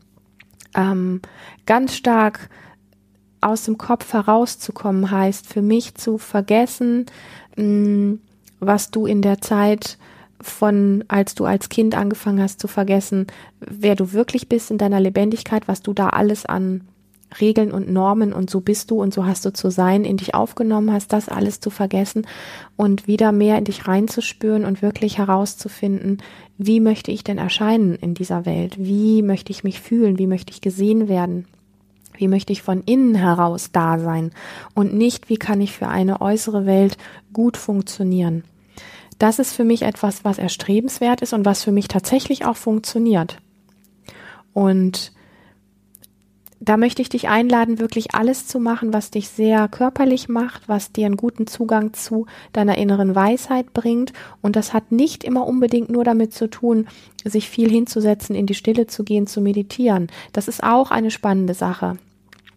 ähm, 0.74 1.22
ganz 1.66 1.94
stark 1.94 2.50
aus 3.40 3.64
dem 3.64 3.76
Kopf 3.76 4.12
herauszukommen 4.12 5.10
heißt 5.10 5.46
für 5.46 5.62
mich 5.62 5.94
zu 5.94 6.18
vergessen, 6.18 7.06
mh, 7.56 8.18
was 8.66 8.90
du 8.90 9.06
in 9.06 9.22
der 9.22 9.40
Zeit 9.40 9.98
von, 10.40 11.04
als 11.08 11.34
du 11.34 11.44
als 11.44 11.68
Kind 11.68 11.96
angefangen 11.96 12.42
hast 12.42 12.60
zu 12.60 12.68
vergessen, 12.68 13.26
wer 13.60 13.96
du 13.96 14.12
wirklich 14.12 14.48
bist 14.48 14.70
in 14.70 14.78
deiner 14.78 15.00
Lebendigkeit, 15.00 15.68
was 15.68 15.82
du 15.82 15.92
da 15.92 16.10
alles 16.10 16.44
an 16.44 16.82
Regeln 17.40 17.72
und 17.72 17.90
Normen 17.90 18.32
und 18.32 18.50
so 18.50 18.60
bist 18.60 18.90
du 18.90 19.00
und 19.02 19.12
so 19.12 19.26
hast 19.26 19.44
du 19.44 19.52
zu 19.52 19.70
sein, 19.70 20.04
in 20.04 20.16
dich 20.16 20.34
aufgenommen 20.34 20.92
hast, 20.92 21.12
das 21.12 21.28
alles 21.28 21.60
zu 21.60 21.70
vergessen 21.70 22.26
und 22.76 23.06
wieder 23.06 23.32
mehr 23.32 23.58
in 23.58 23.64
dich 23.64 23.88
reinzuspüren 23.88 24.64
und 24.64 24.82
wirklich 24.82 25.18
herauszufinden, 25.18 26.18
wie 26.58 26.80
möchte 26.80 27.10
ich 27.10 27.24
denn 27.24 27.38
erscheinen 27.38 27.96
in 27.96 28.14
dieser 28.14 28.46
Welt? 28.46 28.76
Wie 28.78 29.22
möchte 29.22 29.50
ich 29.50 29.64
mich 29.64 29.80
fühlen? 29.80 30.18
Wie 30.18 30.28
möchte 30.28 30.52
ich 30.52 30.60
gesehen 30.60 31.08
werden? 31.08 31.46
Wie 32.16 32.28
möchte 32.28 32.52
ich 32.52 32.62
von 32.62 32.82
innen 32.84 33.16
heraus 33.16 33.70
da 33.72 33.98
sein? 33.98 34.30
Und 34.74 34.94
nicht, 34.94 35.28
wie 35.28 35.36
kann 35.36 35.60
ich 35.60 35.72
für 35.72 35.88
eine 35.88 36.20
äußere 36.20 36.64
Welt 36.64 36.96
gut 37.32 37.56
funktionieren? 37.56 38.44
Das 39.24 39.38
ist 39.38 39.54
für 39.54 39.64
mich 39.64 39.80
etwas, 39.80 40.22
was 40.22 40.36
erstrebenswert 40.36 41.22
ist 41.22 41.32
und 41.32 41.46
was 41.46 41.64
für 41.64 41.72
mich 41.72 41.88
tatsächlich 41.88 42.44
auch 42.44 42.58
funktioniert. 42.58 43.38
Und 44.52 45.12
da 46.60 46.76
möchte 46.76 47.00
ich 47.00 47.08
dich 47.08 47.26
einladen, 47.30 47.78
wirklich 47.78 48.14
alles 48.14 48.46
zu 48.46 48.60
machen, 48.60 48.92
was 48.92 49.10
dich 49.10 49.30
sehr 49.30 49.66
körperlich 49.68 50.28
macht, 50.28 50.68
was 50.68 50.92
dir 50.92 51.06
einen 51.06 51.16
guten 51.16 51.46
Zugang 51.46 51.94
zu 51.94 52.26
deiner 52.52 52.76
inneren 52.76 53.14
Weisheit 53.14 53.72
bringt. 53.72 54.12
Und 54.42 54.56
das 54.56 54.74
hat 54.74 54.92
nicht 54.92 55.24
immer 55.24 55.46
unbedingt 55.46 55.88
nur 55.88 56.04
damit 56.04 56.34
zu 56.34 56.50
tun, 56.50 56.86
sich 57.24 57.48
viel 57.48 57.70
hinzusetzen, 57.70 58.36
in 58.36 58.44
die 58.44 58.52
Stille 58.52 58.88
zu 58.88 59.04
gehen, 59.04 59.26
zu 59.26 59.40
meditieren. 59.40 60.08
Das 60.34 60.48
ist 60.48 60.62
auch 60.62 60.90
eine 60.90 61.10
spannende 61.10 61.54
Sache. 61.54 61.96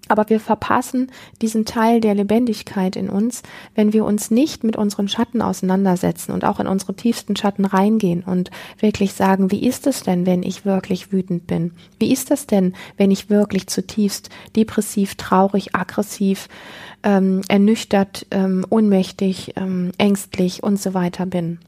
Aber 0.08 0.30
wir 0.30 0.40
verpassen 0.40 1.12
diesen 1.42 1.66
Teil 1.66 2.02
der 2.02 2.16
Lebendigkeit 2.16 2.96
in 2.96 3.10
uns, 3.10 3.44
wenn 3.76 3.94
wir 3.94 4.06
uns 4.06 4.32
nicht 4.32 4.64
mit 4.64 4.76
unseren 4.76 5.08
Schatten 5.08 5.42
auseinandersetzen 5.42 6.32
und 6.32 6.46
auch 6.46 6.60
in 6.60 6.68
unsere 6.68 6.94
tiefsten 6.94 7.36
Schatten 7.36 7.66
reingehen 7.66 8.24
und 8.24 8.52
wirklich 8.80 9.14
sagen, 9.14 9.52
wie 9.52 9.66
ist 9.66 9.88
es 9.88 10.04
denn, 10.04 10.26
wenn 10.26 10.44
ich 10.44 10.66
wirklich 10.66 11.12
wütend 11.12 11.48
bin? 11.48 11.72
Wie 12.00 12.12
ist 12.12 12.32
es 12.32 12.48
denn, 12.48 12.74
wenn 12.98 13.12
ich 13.12 13.30
wirklich 13.30 13.68
zutiefst 13.68 14.30
depressiv, 14.56 15.16
traurig, 15.16 15.76
aggressiv, 15.76 16.48
ähm, 17.04 17.42
ernüchtert, 17.48 18.26
ähm, 18.32 18.66
ohnmächtig, 18.70 19.54
ähm, 19.56 19.92
ängstlich 19.98 20.64
und 20.64 20.80
so 20.80 20.94
weiter 20.94 21.26
bin? 21.26 21.60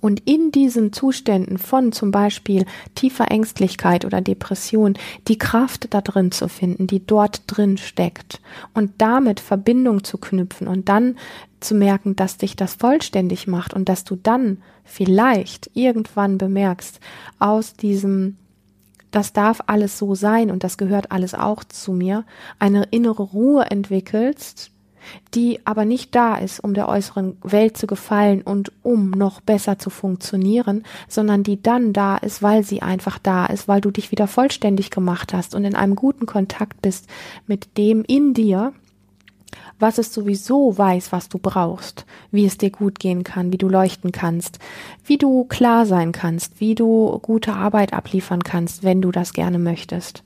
Und 0.00 0.28
in 0.28 0.52
diesen 0.52 0.92
Zuständen 0.92 1.58
von 1.58 1.92
zum 1.92 2.10
Beispiel 2.10 2.64
tiefer 2.94 3.30
Ängstlichkeit 3.30 4.04
oder 4.04 4.20
Depression 4.20 4.94
die 5.26 5.38
Kraft 5.38 5.88
da 5.90 6.00
drin 6.00 6.30
zu 6.30 6.48
finden, 6.48 6.86
die 6.86 7.04
dort 7.04 7.42
drin 7.46 7.76
steckt 7.78 8.40
und 8.74 8.92
damit 8.98 9.40
Verbindung 9.40 10.04
zu 10.04 10.18
knüpfen 10.18 10.68
und 10.68 10.88
dann 10.88 11.16
zu 11.60 11.74
merken, 11.74 12.16
dass 12.16 12.36
dich 12.36 12.56
das 12.56 12.74
vollständig 12.74 13.46
macht 13.46 13.74
und 13.74 13.88
dass 13.88 14.04
du 14.04 14.16
dann 14.16 14.58
vielleicht 14.84 15.70
irgendwann 15.74 16.38
bemerkst, 16.38 17.00
aus 17.38 17.74
diesem, 17.74 18.36
das 19.10 19.32
darf 19.32 19.60
alles 19.66 19.98
so 19.98 20.14
sein 20.14 20.50
und 20.50 20.64
das 20.64 20.78
gehört 20.78 21.10
alles 21.10 21.34
auch 21.34 21.64
zu 21.64 21.92
mir, 21.92 22.24
eine 22.58 22.84
innere 22.90 23.22
Ruhe 23.22 23.64
entwickelst, 23.64 24.70
die 25.34 25.60
aber 25.64 25.84
nicht 25.84 26.14
da 26.14 26.36
ist, 26.36 26.60
um 26.60 26.74
der 26.74 26.88
äußeren 26.88 27.36
Welt 27.42 27.76
zu 27.76 27.86
gefallen 27.86 28.42
und 28.42 28.72
um 28.82 29.10
noch 29.10 29.40
besser 29.40 29.78
zu 29.78 29.90
funktionieren, 29.90 30.84
sondern 31.08 31.42
die 31.42 31.62
dann 31.62 31.92
da 31.92 32.16
ist, 32.16 32.42
weil 32.42 32.64
sie 32.64 32.82
einfach 32.82 33.18
da 33.18 33.46
ist, 33.46 33.68
weil 33.68 33.80
du 33.80 33.90
dich 33.90 34.10
wieder 34.10 34.26
vollständig 34.26 34.90
gemacht 34.90 35.32
hast 35.32 35.54
und 35.54 35.64
in 35.64 35.74
einem 35.74 35.94
guten 35.94 36.26
Kontakt 36.26 36.82
bist 36.82 37.06
mit 37.46 37.76
dem 37.78 38.04
in 38.04 38.34
dir, 38.34 38.72
was 39.78 39.98
es 39.98 40.12
sowieso 40.12 40.76
weiß, 40.76 41.12
was 41.12 41.28
du 41.28 41.38
brauchst, 41.38 42.04
wie 42.30 42.44
es 42.44 42.58
dir 42.58 42.70
gut 42.70 42.98
gehen 42.98 43.24
kann, 43.24 43.52
wie 43.52 43.58
du 43.58 43.68
leuchten 43.68 44.12
kannst, 44.12 44.58
wie 45.04 45.18
du 45.18 45.44
klar 45.44 45.86
sein 45.86 46.12
kannst, 46.12 46.60
wie 46.60 46.74
du 46.74 47.18
gute 47.20 47.52
Arbeit 47.52 47.92
abliefern 47.92 48.42
kannst, 48.42 48.82
wenn 48.82 49.00
du 49.00 49.12
das 49.12 49.32
gerne 49.32 49.58
möchtest. 49.58 50.24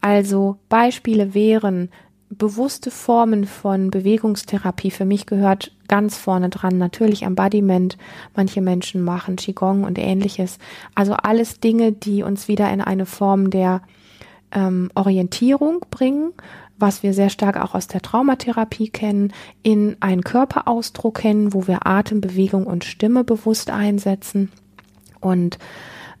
Also 0.00 0.56
Beispiele 0.68 1.34
wären 1.34 1.90
bewusste 2.30 2.90
Formen 2.90 3.46
von 3.46 3.90
Bewegungstherapie. 3.90 4.90
Für 4.90 5.04
mich 5.04 5.26
gehört 5.26 5.72
ganz 5.88 6.16
vorne 6.16 6.50
dran 6.50 6.76
natürlich 6.78 7.22
Embodiment. 7.22 7.96
Manche 8.36 8.60
Menschen 8.60 9.02
machen 9.02 9.36
Qigong 9.36 9.84
und 9.84 9.98
ähnliches. 9.98 10.58
Also 10.94 11.14
alles 11.14 11.60
Dinge, 11.60 11.92
die 11.92 12.22
uns 12.22 12.48
wieder 12.48 12.70
in 12.70 12.80
eine 12.80 13.06
Form 13.06 13.50
der 13.50 13.82
ähm, 14.52 14.90
Orientierung 14.94 15.84
bringen, 15.90 16.32
was 16.78 17.02
wir 17.02 17.14
sehr 17.14 17.30
stark 17.30 17.58
auch 17.60 17.74
aus 17.74 17.86
der 17.86 18.02
Traumatherapie 18.02 18.90
kennen, 18.90 19.32
in 19.62 19.96
einen 20.00 20.22
Körperausdruck 20.22 21.18
kennen, 21.18 21.54
wo 21.54 21.66
wir 21.66 21.86
Atem, 21.86 22.20
Bewegung 22.20 22.66
und 22.66 22.84
Stimme 22.84 23.24
bewusst 23.24 23.70
einsetzen. 23.70 24.52
Und 25.20 25.58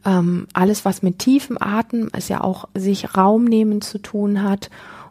ähm, 0.04 0.46
alles, 0.54 0.84
was 0.84 1.02
mit 1.02 1.18
tiefem 1.18 1.58
Atem, 1.60 2.08
ist 2.16 2.28
ja 2.28 2.40
auch 2.40 2.66
sich 2.74 3.16
Raum 3.16 3.44
nehmen 3.44 3.82
zu 3.82 3.98
tun 3.98 4.42
hat 4.42 4.70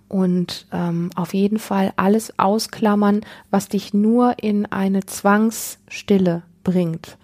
und 0.09 0.67
ähm, 0.71 1.09
auf 1.15 1.33
jeden 1.33 1.59
Fall 1.59 1.93
alles 1.95 2.37
ausklammern, 2.37 3.21
was 3.51 3.69
dich 3.69 3.93
nur 3.93 4.35
in 4.41 4.65
eine 4.65 5.05
Zwangsstille 5.05 6.43
bringt, 6.63 7.17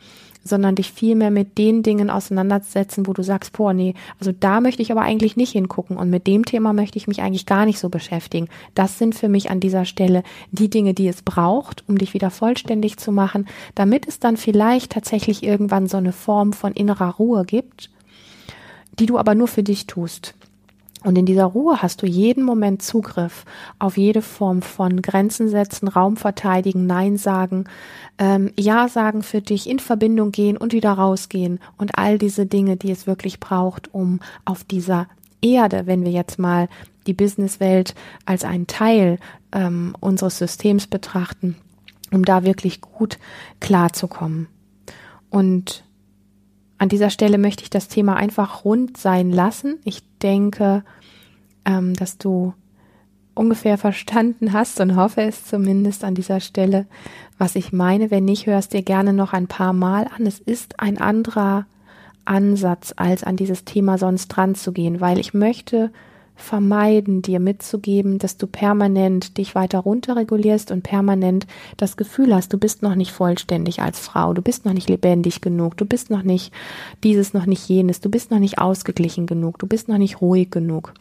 sondern 0.43 0.75
dich 0.75 0.91
viel 0.91 1.15
mehr 1.15 1.31
mit 1.31 1.57
den 1.57 1.83
Dingen 1.83 2.09
auseinandersetzen, 2.09 3.07
wo 3.07 3.13
du 3.13 3.23
sagst, 3.23 3.53
boah, 3.53 3.73
nee, 3.73 3.93
also 4.19 4.33
da 4.37 4.59
möchte 4.59 4.81
ich 4.81 4.91
aber 4.91 5.01
eigentlich 5.01 5.37
nicht 5.37 5.51
hingucken 5.51 5.97
und 5.97 6.09
mit 6.09 6.27
dem 6.27 6.45
Thema 6.45 6.73
möchte 6.73 6.97
ich 6.97 7.07
mich 7.07 7.21
eigentlich 7.21 7.45
gar 7.45 7.65
nicht 7.65 7.79
so 7.79 7.89
beschäftigen. 7.89 8.49
Das 8.75 8.97
sind 8.97 9.15
für 9.15 9.29
mich 9.29 9.49
an 9.49 9.59
dieser 9.59 9.85
Stelle 9.85 10.23
die 10.51 10.69
Dinge, 10.69 10.93
die 10.93 11.07
es 11.07 11.21
braucht, 11.21 11.83
um 11.87 11.97
dich 11.97 12.13
wieder 12.13 12.29
vollständig 12.29 12.97
zu 12.97 13.11
machen, 13.11 13.47
damit 13.75 14.07
es 14.07 14.19
dann 14.19 14.35
vielleicht 14.35 14.91
tatsächlich 14.91 15.43
irgendwann 15.43 15.87
so 15.87 15.97
eine 15.97 16.13
Form 16.13 16.51
von 16.51 16.73
innerer 16.73 17.15
Ruhe 17.15 17.45
gibt, 17.45 17.89
die 18.99 19.05
du 19.05 19.17
aber 19.17 19.35
nur 19.35 19.47
für 19.47 19.63
dich 19.63 19.87
tust. 19.87 20.35
Und 21.03 21.17
in 21.17 21.25
dieser 21.25 21.45
Ruhe 21.45 21.81
hast 21.81 22.01
du 22.01 22.05
jeden 22.05 22.43
Moment 22.43 22.81
Zugriff 22.81 23.45
auf 23.77 23.97
jede 23.97 24.21
Form 24.21 24.61
von 24.61 25.01
Grenzen 25.01 25.49
setzen, 25.49 25.87
Raum 25.87 26.15
verteidigen, 26.15 26.87
Nein 26.87 27.17
sagen, 27.17 27.65
ähm, 28.17 28.51
Ja 28.57 28.87
sagen 28.87 29.21
für 29.21 29.41
dich, 29.41 29.69
in 29.69 29.79
Verbindung 29.79 30.31
gehen 30.31 30.57
und 30.57 30.73
wieder 30.73 30.93
rausgehen 30.93 31.59
und 31.77 31.97
all 31.97 32.17
diese 32.17 32.45
Dinge, 32.45 32.77
die 32.77 32.91
es 32.91 33.05
wirklich 33.05 33.39
braucht, 33.39 33.93
um 33.93 34.19
auf 34.45 34.63
dieser 34.63 35.07
Erde, 35.41 35.87
wenn 35.87 36.05
wir 36.05 36.11
jetzt 36.11 36.39
mal 36.39 36.69
die 37.05 37.13
Businesswelt 37.13 37.95
als 38.25 38.45
einen 38.45 38.67
Teil 38.67 39.19
ähm, 39.51 39.95
unseres 39.99 40.37
Systems 40.37 40.87
betrachten, 40.87 41.57
um 42.11 42.23
da 42.23 42.45
wirklich 42.45 42.79
gut 42.79 43.19
klarzukommen. 43.59 44.47
Und 45.29 45.83
an 46.83 46.89
dieser 46.89 47.09
Stelle 47.09 47.37
möchte 47.37 47.63
ich 47.63 47.69
das 47.69 47.87
Thema 47.87 48.17
einfach 48.17 48.65
rund 48.65 48.97
sein 48.97 49.31
lassen. 49.31 49.79
Ich 49.85 50.01
denke, 50.21 50.83
ähm, 51.63 51.93
dass 51.93 52.17
du 52.17 52.53
ungefähr 53.35 53.77
verstanden 53.77 54.51
hast 54.51 54.81
und 54.81 54.97
hoffe 54.97 55.21
es 55.21 55.45
zumindest 55.45 56.03
an 56.03 56.13
dieser 56.13 56.41
Stelle, 56.41 56.85
was 57.37 57.55
ich 57.55 57.71
meine. 57.71 58.11
Wenn 58.11 58.25
nicht, 58.25 58.47
hörst 58.47 58.73
dir 58.73 58.81
gerne 58.81 59.13
noch 59.13 59.31
ein 59.31 59.47
paar 59.47 59.71
Mal 59.71 60.09
an. 60.13 60.25
Es 60.25 60.39
ist 60.39 60.81
ein 60.81 60.97
anderer 60.97 61.67
Ansatz, 62.25 62.93
als 62.97 63.23
an 63.23 63.37
dieses 63.37 63.63
Thema 63.63 63.97
sonst 63.97 64.27
dran 64.27 64.53
zu 64.53 64.73
gehen, 64.73 64.99
weil 64.99 65.19
ich 65.19 65.33
möchte 65.33 65.89
vermeiden, 66.35 67.21
dir 67.21 67.39
mitzugeben, 67.39 68.17
dass 68.17 68.37
du 68.37 68.47
permanent 68.47 69.37
dich 69.37 69.55
weiter 69.55 69.79
runterregulierst 69.79 70.71
und 70.71 70.81
permanent 70.81 71.47
das 71.77 71.95
Gefühl 71.97 72.33
hast, 72.33 72.51
du 72.51 72.57
bist 72.57 72.81
noch 72.81 72.95
nicht 72.95 73.11
vollständig 73.11 73.81
als 73.81 73.99
Frau, 73.99 74.33
du 74.33 74.41
bist 74.41 74.65
noch 74.65 74.73
nicht 74.73 74.89
lebendig 74.89 75.41
genug, 75.41 75.77
du 75.77 75.85
bist 75.85 76.09
noch 76.09 76.23
nicht 76.23 76.51
dieses, 77.03 77.33
noch 77.33 77.45
nicht 77.45 77.67
jenes, 77.69 78.01
du 78.01 78.09
bist 78.09 78.31
noch 78.31 78.39
nicht 78.39 78.57
ausgeglichen 78.57 79.27
genug, 79.27 79.59
du 79.59 79.67
bist 79.67 79.87
noch 79.87 79.97
nicht 79.97 80.21
ruhig 80.21 80.49
genug. 80.49 80.93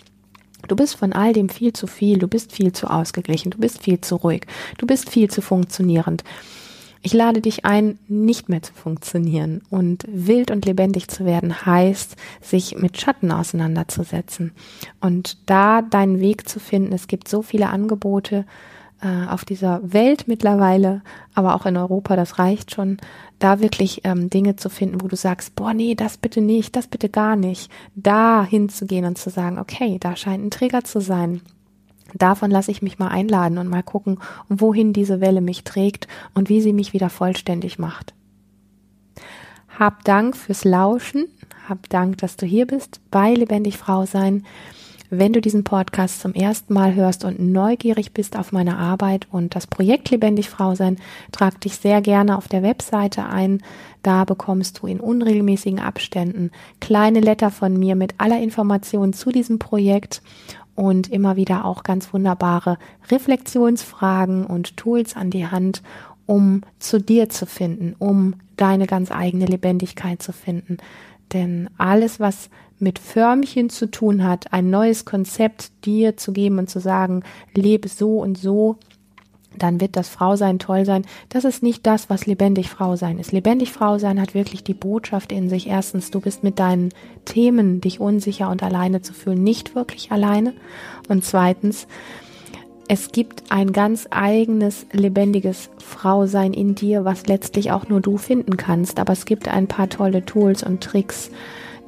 Du 0.69 0.77
bist 0.77 0.95
von 0.95 1.13
all 1.13 1.33
dem 1.33 1.49
viel 1.49 1.73
zu 1.73 1.87
viel, 1.87 2.19
du 2.19 2.29
bist 2.29 2.53
viel 2.53 2.73
zu 2.73 2.87
ausgeglichen, 2.89 3.51
du 3.51 3.59
bist 3.59 3.83
viel 3.83 4.01
zu 4.01 4.17
ruhig, 4.17 4.47
du 4.79 4.87
bist 4.87 5.11
viel 5.11 5.29
zu 5.29 5.43
funktionierend. 5.43 6.23
Ich 7.05 7.13
lade 7.13 7.41
dich 7.41 7.65
ein, 7.65 7.99
nicht 8.07 8.49
mehr 8.49 8.63
zu 8.63 8.73
funktionieren. 8.73 9.63
Und 9.71 10.05
wild 10.09 10.53
und 10.53 10.65
lebendig 10.65 11.09
zu 11.09 11.25
werden 11.25 11.67
heißt, 11.67 12.17
sich 12.41 12.77
mit 12.77 13.01
Schatten 13.01 13.33
auseinanderzusetzen. 13.33 14.53
Und 15.01 15.39
da 15.51 15.83
deinen 15.83 16.21
Weg 16.21 16.49
zu 16.49 16.61
finden. 16.61 16.93
Es 16.93 17.09
gibt 17.09 17.27
so 17.27 17.43
viele 17.43 17.71
Angebote 17.71 18.47
äh, 19.01 19.27
auf 19.27 19.45
dieser 19.45 19.81
Welt 19.83 20.29
mittlerweile, 20.29 21.03
aber 21.35 21.57
auch 21.57 21.67
in 21.67 21.77
Europa, 21.77 22.15
das 22.15 22.39
reicht 22.39 22.73
schon, 22.73 22.99
da 23.41 23.59
wirklich 23.59 24.03
ähm, 24.05 24.31
Dinge 24.31 24.55
zu 24.55 24.71
finden, 24.71 25.03
wo 25.03 25.09
du 25.09 25.17
sagst, 25.17 25.57
boah, 25.57 25.75
nee, 25.75 25.97
das 25.97 26.19
bitte 26.19 26.41
nicht, 26.41 26.77
das 26.77 26.87
bitte 26.87 27.09
gar 27.09 27.35
nicht, 27.35 27.69
da 27.97 28.45
hinzugehen 28.45 29.05
und 29.05 29.19
zu 29.19 29.29
sagen, 29.29 29.59
okay, 29.59 29.99
da 29.99 30.15
scheint 30.15 30.45
ein 30.45 30.51
Trigger 30.53 30.85
zu 30.85 31.01
sein 31.01 31.43
Davon 32.15 32.51
lasse 32.51 32.71
ich 32.71 32.83
mich 32.83 32.99
mal 32.99 33.09
einladen 33.09 33.59
und 33.59 33.69
mal 33.69 33.83
gucken, 33.83 34.19
wohin 34.49 34.93
diese 34.93 35.21
Welle 35.21 35.41
mich 35.41 35.65
trägt 35.65 36.09
und 36.35 36.49
wie 36.49 36.61
sie 36.61 36.73
mich 36.73 36.93
wieder 36.93 37.11
vollständig 37.11 37.79
macht. 37.79 38.15
Hab 39.79 40.05
Dank 40.05 40.37
fürs 40.37 40.65
Lauschen, 40.65 41.27
hab 41.69 41.89
Dank, 41.89 42.19
dass 42.19 42.37
du 42.37 42.47
hier 42.47 42.67
bist 42.67 43.01
bei 43.11 43.35
Lebendig 43.35 43.79
Frau 43.79 44.05
sein. 44.05 44.45
Wenn 45.15 45.35
du 45.35 45.43
diesen 45.43 45.63
Podcast 45.63 46.21
zum 46.21 46.33
ersten 46.33 46.73
Mal 46.73 46.95
hörst 46.95 47.27
und 47.27 47.39
neugierig 47.39 48.15
bist 48.15 48.35
auf 48.35 48.51
meine 48.51 48.79
Arbeit 48.79 49.29
und 49.31 49.55
das 49.55 49.67
Projekt 49.67 50.11
Lebendig 50.11 50.49
Frau 50.49 50.75
sein, 50.75 50.97
trag 51.33 51.61
dich 51.61 51.77
sehr 51.77 52.01
gerne 52.01 52.39
auf 52.39 52.49
der 52.49 52.63
Webseite 52.63 53.27
ein. 53.27 53.63
Da 54.03 54.25
bekommst 54.25 54.79
du 54.79 54.87
in 54.87 55.01
unregelmäßigen 55.01 55.81
Abständen 55.81 56.51
kleine 56.81 57.21
Letter 57.21 57.51
von 57.51 57.79
mir 57.79 57.95
mit 57.95 58.15
aller 58.17 58.41
Information 58.41 59.13
zu 59.13 59.31
diesem 59.31 59.59
Projekt 59.59 60.23
und 60.75 61.11
immer 61.11 61.37
wieder 61.37 61.65
auch 61.65 61.83
ganz 61.83 62.13
wunderbare 62.13 62.79
Reflexionsfragen 63.11 64.47
und 64.47 64.77
Tools 64.77 65.17
an 65.17 65.31
die 65.31 65.47
Hand, 65.47 65.83
um 66.27 66.63
zu 66.79 67.01
dir 67.01 67.29
zu 67.29 67.47
finden, 67.47 67.95
um 67.99 68.35
deine 68.57 68.87
ganz 68.87 69.11
eigene 69.11 69.47
Lebendigkeit 69.47 70.23
zu 70.23 70.33
finden. 70.33 70.79
Denn 71.33 71.71
alles, 71.79 72.21
was 72.21 72.51
mit 72.79 72.99
Förmchen 72.99 73.71
zu 73.71 73.91
tun 73.91 74.25
hat, 74.25 74.53
ein 74.53 74.69
neues 74.71 75.05
Konzept 75.05 75.85
dir 75.85 76.17
zu 76.17 76.33
geben 76.33 76.59
und 76.59 76.69
zu 76.69 76.81
sagen, 76.81 77.23
lebe 77.55 77.89
so 77.89 78.19
und 78.19 78.37
so, 78.37 78.77
dann 79.59 79.81
wird 79.81 79.97
das 79.97 80.09
Frausein 80.09 80.59
toll 80.59 80.85
sein. 80.85 81.05
Das 81.29 81.45
ist 81.45 81.63
nicht 81.63 81.87
das, 81.87 82.11
was 82.11 82.27
lebendig 82.27 82.69
Frau 82.69 82.97
sein 82.97 83.19
ist. 83.19 83.33
Lebendig 83.33 83.73
Frau 83.73 83.99
sein 83.99 84.21
hat 84.21 84.35
wirklich 84.35 84.65
die 84.65 84.75
Botschaft 84.75 85.33
in 85.33 85.49
sich. 85.49 85.69
Erstens, 85.69 86.11
du 86.11 86.21
bist 86.21 86.43
mit 86.43 86.59
deinen 86.59 86.91
Themen, 87.25 87.81
dich 87.81 88.01
unsicher 88.01 88.51
und 88.51 88.63
alleine 88.63 89.03
zu 89.03 89.13
fühlen, 89.13 89.43
nicht 89.43 89.75
wirklich 89.75 90.13
alleine. 90.13 90.55
Und 91.09 91.25
zweitens, 91.25 91.87
es 92.89 93.13
gibt 93.13 93.45
ein 93.51 93.73
ganz 93.73 94.07
eigenes, 94.11 94.87
lebendiges 94.93 95.71
Frausein 95.79 96.53
in 96.53 96.75
dir, 96.75 97.05
was 97.05 97.27
letztlich 97.27 97.71
auch 97.71 97.89
nur 97.89 98.01
du 98.01 98.19
finden 98.19 98.57
kannst. 98.57 98.99
Aber 98.99 99.13
es 99.13 99.25
gibt 99.25 99.49
ein 99.49 99.67
paar 99.67 99.89
tolle 99.89 100.25
Tools 100.25 100.63
und 100.63 100.83
Tricks, 100.83 101.31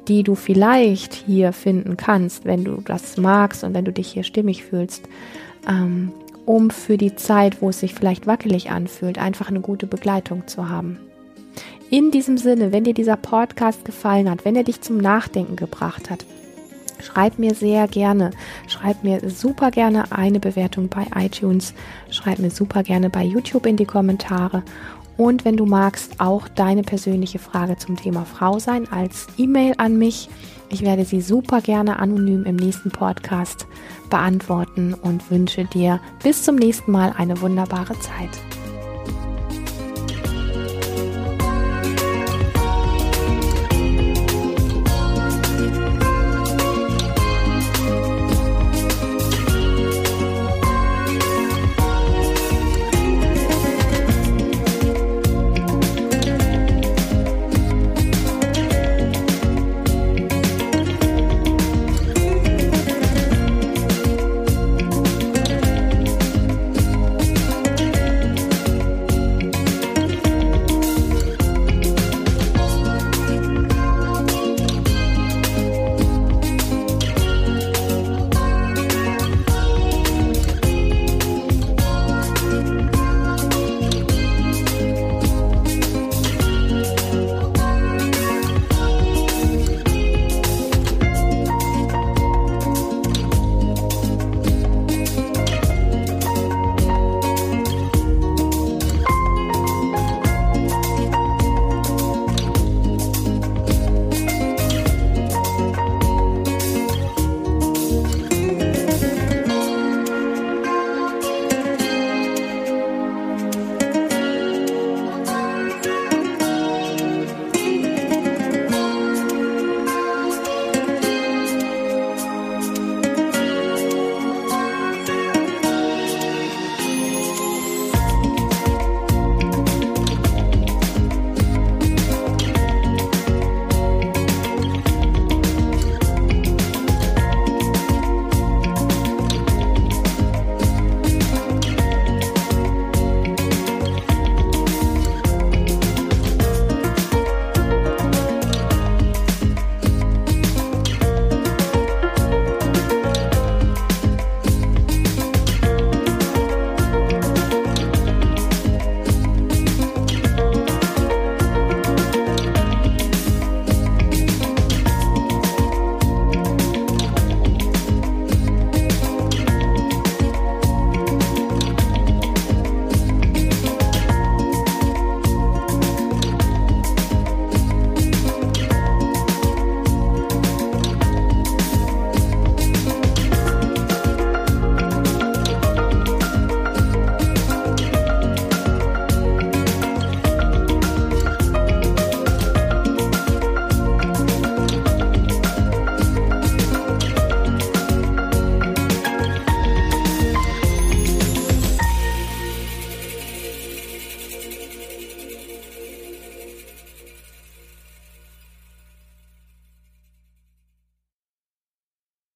die 0.07 0.23
du 0.23 0.35
vielleicht 0.35 1.13
hier 1.13 1.53
finden 1.53 1.97
kannst, 1.97 2.45
wenn 2.45 2.63
du 2.63 2.81
das 2.81 3.17
magst 3.17 3.63
und 3.63 3.73
wenn 3.73 3.85
du 3.85 3.91
dich 3.91 4.07
hier 4.07 4.23
stimmig 4.23 4.63
fühlst. 4.63 5.07
Ähm, 5.67 6.11
um 6.45 6.69
für 6.69 6.97
die 6.97 7.15
Zeit, 7.15 7.61
wo 7.61 7.69
es 7.69 7.79
sich 7.79 7.93
vielleicht 7.93 8.27
wackelig 8.27 8.69
anfühlt, 8.71 9.17
einfach 9.17 9.49
eine 9.49 9.61
gute 9.61 9.87
Begleitung 9.87 10.47
zu 10.47 10.69
haben. 10.69 10.99
In 11.89 12.11
diesem 12.11 12.37
Sinne, 12.37 12.71
wenn 12.71 12.83
dir 12.83 12.93
dieser 12.93 13.15
Podcast 13.15 13.85
gefallen 13.85 14.29
hat, 14.29 14.43
wenn 14.43 14.55
er 14.55 14.63
dich 14.63 14.81
zum 14.81 14.97
Nachdenken 14.97 15.55
gebracht 15.55 16.09
hat, 16.09 16.25
schreib 17.01 17.37
mir 17.37 17.53
sehr 17.53 17.87
gerne, 17.87 18.31
schreib 18.67 19.03
mir 19.03 19.29
super 19.29 19.71
gerne 19.71 20.11
eine 20.11 20.39
Bewertung 20.39 20.89
bei 20.89 21.05
iTunes, 21.15 21.73
schreib 22.09 22.39
mir 22.39 22.49
super 22.49 22.83
gerne 22.83 23.09
bei 23.09 23.23
YouTube 23.23 23.65
in 23.65 23.77
die 23.77 23.85
Kommentare 23.85 24.63
und 25.17 25.45
wenn 25.45 25.57
du 25.57 25.65
magst, 25.65 26.19
auch 26.19 26.47
deine 26.47 26.83
persönliche 26.83 27.39
Frage 27.39 27.77
zum 27.77 27.95
Thema 27.95 28.25
Frau 28.25 28.59
sein 28.59 28.91
als 28.91 29.27
E-Mail 29.37 29.73
an 29.77 29.97
mich. 29.97 30.29
Ich 30.69 30.81
werde 30.81 31.05
sie 31.05 31.21
super 31.21 31.61
gerne 31.61 31.99
anonym 31.99 32.43
im 32.43 32.55
nächsten 32.55 32.91
Podcast 32.91 33.67
beantworten 34.09 34.93
und 34.93 35.29
wünsche 35.31 35.65
dir 35.65 35.99
bis 36.23 36.43
zum 36.43 36.55
nächsten 36.55 36.91
Mal 36.91 37.13
eine 37.17 37.39
wunderbare 37.41 37.97
Zeit. 37.99 38.54